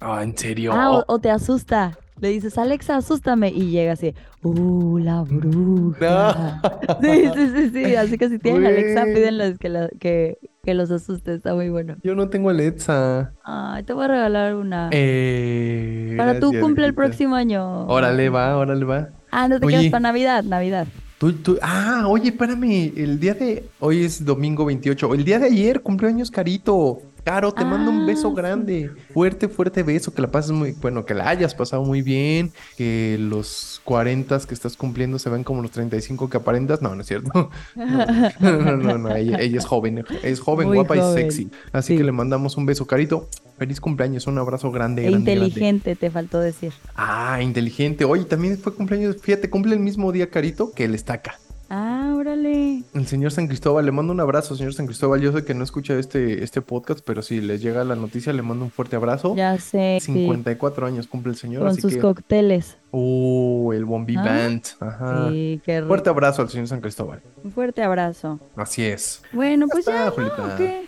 [0.00, 0.72] Ah, ¿en serio?
[0.74, 1.98] Ah, o, o te asusta.
[2.20, 3.48] Le dices, Alexa, asústame.
[3.48, 6.60] Y llega así, ¡Uh, la bruja!
[7.00, 7.94] Sí, sí, sí, sí.
[7.96, 9.14] Así que si tienen Alexa, Güey.
[9.14, 11.34] pídenles que, la- que, que los asuste.
[11.34, 11.96] Está muy bueno.
[12.02, 13.32] Yo no tengo Alexa.
[13.44, 14.90] Ay, te voy a regalar una.
[14.92, 17.86] Eh, Para tu gracias, cumple el próximo año.
[17.86, 19.08] Órale, va, órale, va.
[19.30, 19.76] Ah, no te Oye.
[19.78, 20.86] quedas para Navidad, Navidad.
[21.18, 25.46] Tú, tú- ah, oye, espérame, el día de, hoy es domingo 28, el día de
[25.46, 26.98] ayer cumpleaños Carito.
[27.24, 28.34] Caro, te mando un Ah, beso sí.
[28.36, 32.52] grande, fuerte, fuerte beso, que la pases muy, bueno, que la hayas pasado muy bien,
[32.76, 37.00] que los 40 que estás cumpliendo se ven como los 35 que aparentas, no, no
[37.02, 37.50] es cierto.
[38.40, 41.50] No, no, no, no, ella, ella es joven, es joven, Muy guapa joven, y sexy.
[41.72, 41.98] Así sí.
[41.98, 43.28] que le mandamos un beso, Carito.
[43.58, 45.48] Feliz cumpleaños, un abrazo grande, E grande, grande.
[45.48, 46.72] inteligente, te faltó decir.
[46.94, 48.04] Ah, inteligente.
[48.04, 51.38] Oye, también fue cumpleaños, fíjate, cumple el mismo día Carito que el estaca.
[51.72, 52.82] Ah, órale.
[52.94, 55.20] El señor San Cristóbal, le mando un abrazo, señor San Cristóbal.
[55.20, 58.42] Yo sé que no escucha este, este podcast, pero si les llega la noticia, le
[58.42, 59.36] mando un fuerte abrazo.
[59.36, 59.98] Ya sé.
[60.00, 60.12] sí.
[60.12, 62.00] 54 años cumple el señor, Con así sus que.
[62.00, 62.76] cócteles.
[62.90, 64.62] Oh, el Bombi Ah, Band.
[64.80, 65.28] Ajá.
[65.30, 65.88] Sí, qué rico.
[65.88, 67.22] Fuerte abrazo al señor San Cristóbal.
[67.44, 68.40] Un fuerte abrazo.
[68.56, 69.22] Así es.
[69.32, 70.10] Bueno, pues ya, ¿no?
[70.10, 70.42] Julieta.
[70.54, 70.86] ¿O qué?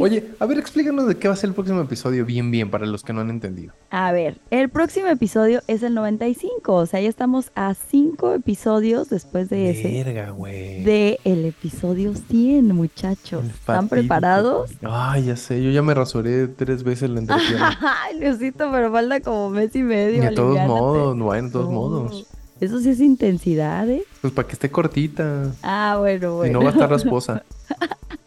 [0.00, 2.86] Oye, a ver, explícanos de qué va a ser el próximo episodio, bien, bien, para
[2.86, 3.72] los que no han entendido.
[3.90, 9.08] A ver, el próximo episodio es el 95, o sea, ya estamos a 5 episodios
[9.08, 10.04] después de ese.
[10.04, 10.84] Verga, güey.
[10.84, 13.44] De el episodio 100, muchachos.
[13.46, 14.70] ¿Están preparados?
[14.82, 17.78] Ay, ya sé, yo ya me rasuré tres veces la entrepierna.
[18.04, 20.22] Ay, Diosito, pero falta como mes y medio.
[20.22, 22.26] de todos modos, bueno, de todos modos.
[22.60, 24.04] Eso sí es intensidad, ¿eh?
[24.20, 25.50] Pues para que esté cortita.
[25.64, 26.52] Ah, bueno, Y bueno.
[26.60, 27.42] no va a estar rasposa.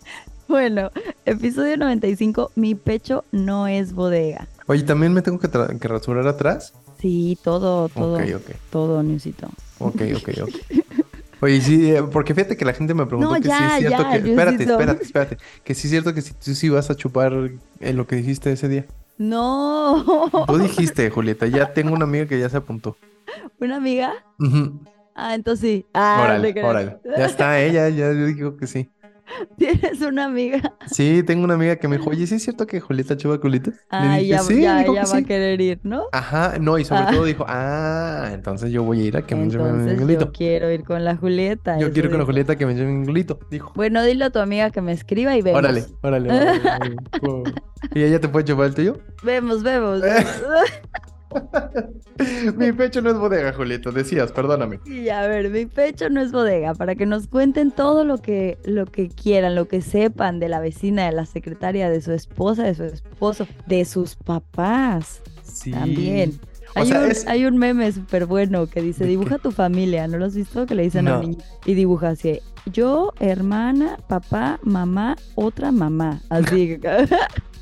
[0.47, 0.91] Bueno,
[1.25, 4.47] episodio 95, mi pecho no es bodega.
[4.67, 6.73] Oye, ¿también me tengo que, que rasurar atrás?
[6.99, 8.55] Sí, todo, todo, Ok, ok.
[8.71, 9.47] todo, Niusito.
[9.79, 10.49] Ok, ok, ok.
[11.41, 13.79] Oye, sí, eh, porque fíjate que la gente me preguntó No, que sí ya, es
[13.79, 14.29] cierto ya, que...
[14.29, 15.37] Espérate, espérate, espérate.
[15.63, 17.33] Que sí es cierto que sí, tú sí vas a chupar
[17.79, 18.85] en lo que dijiste ese día.
[19.17, 20.03] No,
[20.47, 22.97] Tú dijiste, Julieta, ya tengo una amiga que ya se apuntó.
[23.59, 24.13] una amiga.
[24.39, 24.79] Ujú.
[25.13, 25.85] Ah, entonces sí.
[25.93, 26.97] Ah, Órale, órale.
[27.17, 28.89] Ya está, ella, ya yo digo que sí.
[29.57, 30.61] Tienes una amiga.
[30.87, 33.73] Sí, tengo una amiga que me dijo, oye, ¿sí es cierto que Julieta chupa culitas?
[33.73, 36.03] Le Ah, ya, sí, ya, ya va a querer ir, ¿no?
[36.11, 37.09] Ajá, no, y sobre Ah.
[37.11, 40.25] todo dijo, ah, entonces yo voy a ir a que me lleve un glito.
[40.25, 41.79] yo quiero ir con la Julieta.
[41.79, 42.25] Yo quiero con la.
[42.25, 43.71] Julieta que me lleve un glito, dijo.
[43.75, 45.59] Bueno, dile a tu amiga que me escriba y vemos.
[45.59, 46.95] Órale, órale, órale, órale.
[47.93, 48.97] ¿Y ella te puede chupar el tuyo?
[49.23, 50.01] Vemos, vemos.
[52.57, 54.79] Mi pecho no es bodega, Julieta, decías, perdóname.
[54.85, 58.57] Y a ver, mi pecho no es bodega, para que nos cuenten todo lo que,
[58.63, 62.63] lo que quieran, lo que sepan de la vecina, de la secretaria, de su esposa,
[62.63, 65.71] de su esposo, de sus papás Sí.
[65.71, 66.39] también.
[66.75, 69.43] O Hay, sea, un, es- hay un meme súper bueno que dice, ¿De dibuja qué?
[69.43, 70.65] tu familia, ¿no lo has visto?
[70.65, 71.19] Que le dicen a No.
[71.19, 71.43] un niño.
[71.65, 76.19] Y dibuja así, yo, hermana, papá, mamá, otra mamá.
[76.29, 76.77] Así,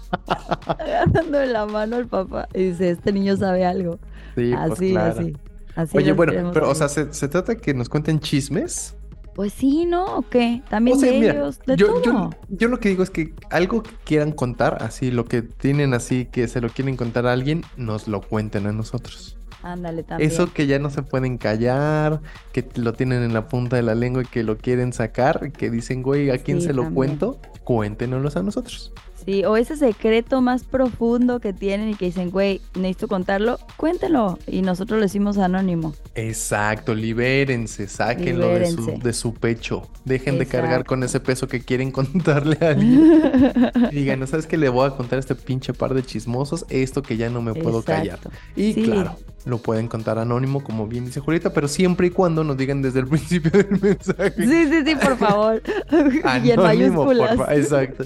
[0.68, 2.48] agarrando de la mano al papá.
[2.54, 4.00] Y dice, este niño sabe algo.
[4.36, 5.20] Sí, pues así, claro.
[5.20, 5.38] así.
[5.76, 8.96] Así Oye, bueno, pero, o sea, ¿se, se trata de que nos cuenten chismes?
[9.34, 10.18] Pues sí, ¿no?
[10.18, 10.62] ¿O qué?
[10.70, 12.04] También O sea, de mira, ellos, de yo, todo.
[12.04, 15.94] yo, yo lo que digo es que algo que quieran contar, así, lo que tienen
[15.96, 19.38] así, que se lo quieren contar a alguien, nos lo cuenten a nosotros.
[19.64, 20.30] Ándale también.
[20.30, 23.96] Eso que ya no se pueden callar, que lo tienen en la punta de la
[23.96, 27.18] lengua y que lo quieren sacar, que dicen, güey, ¿a quién Sí, se lo también.
[27.18, 27.40] cuento?
[27.64, 28.94] Cuéntenoslos a nosotros.
[29.26, 34.38] Sí, o ese secreto más profundo que tienen y que dicen, güey, necesito contarlo, cuéntelo.
[34.48, 35.94] Y nosotros lo decimos anónimo.
[36.16, 39.90] Exacto, libérense, sáquenlo de su, de su pecho.
[40.06, 43.72] Dejen de cargar con ese peso que quieren contarle a alguien.
[43.92, 44.58] Digan, ¿no sabes qué?
[44.58, 47.54] Le voy a contar a este pinche par de chismosos esto que ya no me
[47.54, 48.20] puedo callar.
[48.56, 48.84] Y Sí.
[48.84, 49.16] claro,
[49.46, 53.00] lo pueden contar anónimo, como bien dice Julieta, pero siempre y cuando nos digan desde
[53.00, 54.34] el principio del mensaje.
[54.38, 55.62] Sí, sí, sí, por favor.
[55.92, 57.36] y en Anónimo, mayúsculas.
[57.36, 57.56] porfa.
[57.56, 58.06] Exacto.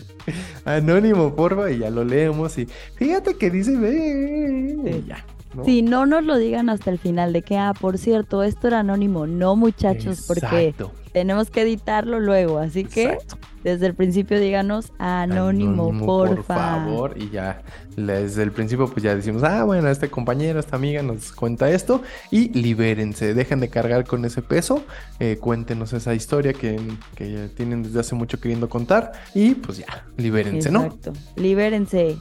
[0.65, 2.57] Anónimo, porfa, y ya lo leemos.
[2.57, 4.77] Y fíjate que dice, ve.
[4.85, 5.05] Sí.
[5.07, 5.23] ya.
[5.53, 5.65] ¿No?
[5.65, 8.79] Sí, no nos lo digan hasta el final de que, ah, por cierto, esto era
[8.79, 9.27] anónimo.
[9.27, 10.73] No, muchachos, porque
[11.11, 12.59] tenemos que editarlo luego.
[12.59, 13.37] Así que exacto.
[13.63, 16.35] desde el principio díganos anónimo, porfa.
[16.35, 17.15] por favor.
[17.17, 17.63] Y ya
[17.95, 22.01] desde el principio, pues ya decimos, ah, bueno, este compañero, esta amiga nos cuenta esto.
[22.29, 24.83] Y libérense, dejen de cargar con ese peso.
[25.19, 26.79] eh, cuéntenos esa historia que,
[27.15, 29.13] que ya tienen desde hace mucho queriendo contar.
[29.33, 30.83] Y pues ya, libérense, ¿no?
[30.83, 31.13] Exacto.
[31.35, 32.17] Libérense.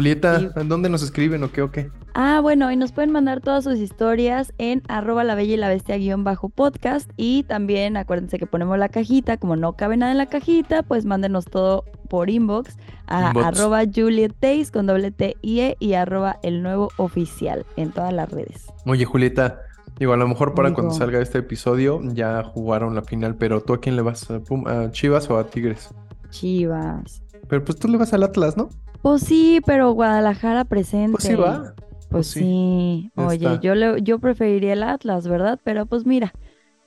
[0.00, 0.48] Julieta, Sí.
[0.64, 1.90] ¿dónde nos escriben o qué o qué?
[2.14, 5.68] Ah, bueno, y nos pueden mandar todas sus historias en arroba la bella y la
[5.68, 7.10] bestia guion bajo podcast.
[7.18, 11.04] Y también acuérdense que ponemos la cajita, como no cabe nada en la cajita, pues
[11.04, 12.78] mándenos todo por inbox
[13.08, 13.46] a Inbox.
[13.46, 14.34] arroba Juliet
[14.72, 18.68] con doble T I E y arroba el nuevo oficial en todas las redes.
[18.86, 19.60] Oye, Julieta,
[19.98, 23.74] digo, a lo mejor para cuando salga este episodio ya jugaron la final, pero ¿tú
[23.74, 24.30] a quién le vas?
[24.30, 25.90] ¿A, Pum- a Chivas o a Tigres?
[26.30, 27.22] Chivas.
[27.48, 28.70] Pero pues tú le vas al Atlas, ¿no?
[29.02, 31.12] Pues sí, pero Guadalajara presente.
[31.12, 31.74] Pues sí va.
[31.76, 33.10] Pues Pues sí.
[33.16, 35.58] Oye, yo le, yo preferiría el Atlas, ¿verdad?
[35.62, 36.32] Pero pues mira,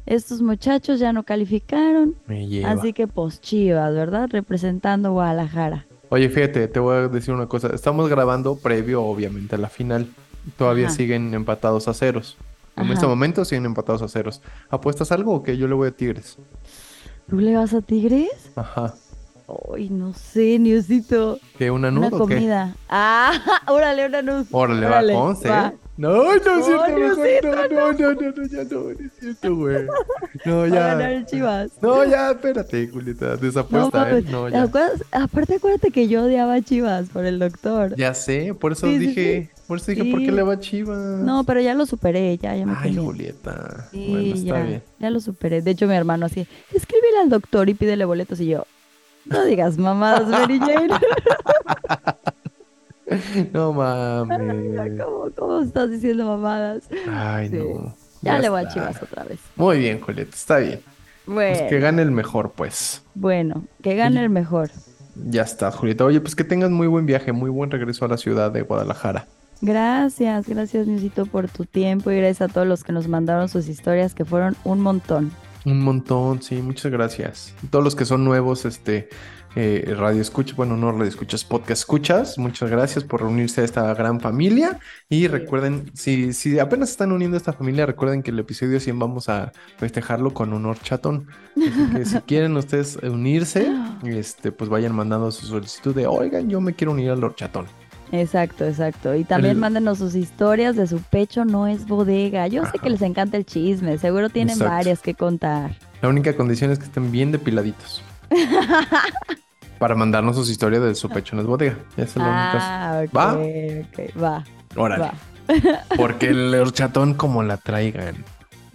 [0.06, 2.72] estos muchachos ya no calificaron, Me lleva.
[2.72, 4.28] así que pues Chivas, ¿verdad?
[4.32, 5.86] Representando Guadalajara.
[6.10, 7.70] Oye, fíjate, te voy a decir una cosa.
[7.74, 10.08] Estamos grabando previo, obviamente, a la final.
[10.58, 10.96] Todavía Ajá.
[10.96, 12.38] siguen empatados a ceros.
[12.76, 12.94] En Ajá.
[12.94, 14.42] este momento siguen empatados a ceros.
[14.70, 15.58] ¿Apuestas algo o qué?
[15.58, 16.38] Yo le voy a Tigres.
[17.30, 18.52] ¿Tú le vas a Tigres?
[18.56, 18.94] Ajá.
[19.76, 21.40] Ay, no sé, Niusito.
[21.58, 21.70] ¿Qué?
[21.70, 22.36] ¿Una Una nud o qué?
[22.36, 22.76] comida.
[22.90, 23.32] Ah,
[23.68, 24.46] órale, una nud.
[24.52, 25.68] Órale, Órale, va, Conce, va.
[25.76, 25.78] ¿eh?
[25.96, 28.90] No, no es No, cierto, mejor Diosito, no, no, no, no, no, ya no, no
[28.90, 29.78] es cierto, güey.
[30.46, 31.12] No, ganar ya.
[31.12, 31.72] el Chivas.
[31.84, 34.12] No, ya, espérate, Julieta, No, desapuesta, ¿eh?
[34.14, 34.26] mames.
[34.32, 34.64] No, ¿Te ya.
[34.64, 35.04] acuerdas?
[35.12, 37.96] Aparte, acuérdate que yo odiaba a Chivas por el doctor.
[37.96, 40.32] Ya sé, por eso Sí, sí, dije, por eso dije, ¿por qué Sí.
[40.32, 40.98] le va a Chivas?
[40.98, 43.02] No, pero ya lo superé, ya, ya me Ay, cambié.
[43.04, 43.88] Julieta.
[43.92, 44.84] Sí, Bueno, está ya, bien.
[45.00, 45.62] ya lo superé.
[45.62, 48.40] De hecho, mi hermano así, escríbele al doctor y pídele boletos.
[48.40, 48.66] Y yo,
[49.26, 50.90] no digas mamadas, Mary Jane.
[53.52, 55.02] No mames.
[55.04, 56.84] ¿Cómo, ¿Cómo estás diciendo mamadas?
[57.12, 57.58] Ay, Sí.
[57.58, 57.94] no.
[58.22, 58.68] Ya, le voy a.
[58.70, 59.40] Chivas otra vez.
[59.58, 60.80] Muy bien, Julieta, está bien.
[61.26, 63.04] Bueno, Pues que gane el mejor, pues.
[63.14, 64.72] bueno, que gane el mejor.
[65.16, 66.06] Ya está, Julieta.
[66.06, 69.28] Oye, pues que tengas muy buen viaje, muy buen regreso a la ciudad de Guadalajara.
[69.62, 73.68] Gracias, gracias, Niusito, por tu tiempo y gracias a todos los que nos mandaron sus
[73.68, 75.32] historias, que fueron un montón.
[75.66, 77.56] Un montón, sí, muchas gracias.
[77.64, 79.10] Y todos los que son nuevos, este,
[79.56, 83.94] eh, radio escucha, bueno, no radio escuchas, podcast escuchas, muchas gracias por reunirse a esta
[83.94, 84.80] gran familia.
[85.10, 89.00] Y recuerden, si, si apenas están uniendo a esta familia, recuerden que el episodio 100
[89.00, 91.28] vamos a festejarlo con un horchatón.
[91.56, 93.72] Así que si quieren ustedes unirse,
[94.04, 97.68] este, pues vayan mandando su solicitud de, oigan, yo me quiero unir al horchatón.
[98.16, 99.16] Exacto, exacto.
[99.16, 102.46] Y también El- mándenos sus historias de su pecho, no es bodega.
[102.48, 104.72] Yo sé que les encanta el chisme, seguro tienen Exacto.
[104.76, 105.72] varias que contar.
[106.02, 108.04] La única condición es que estén bien depiladitos.
[109.80, 111.78] Para mandarnos sus historias de su pecho en las bodegas.
[111.98, 112.58] Esa es la única.
[112.62, 113.34] Ah, ok, ¿Va?
[113.34, 114.44] ok, va,
[114.76, 115.04] Órale.
[115.06, 115.14] va.
[115.98, 118.16] Porque el horchatón como la traigan.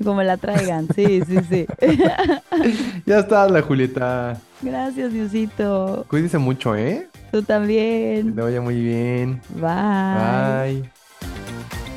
[0.04, 1.66] Como la traigan, sí, sí, sí.
[3.06, 4.36] Ya está, la Julieta.
[4.62, 6.04] Gracias, Diosito.
[6.08, 7.08] Cuídese mucho, ¿eh?
[7.30, 8.28] Tú también.
[8.28, 9.40] Que te vaya muy bien.
[9.54, 10.82] Bye.
[10.82, 11.87] Bye.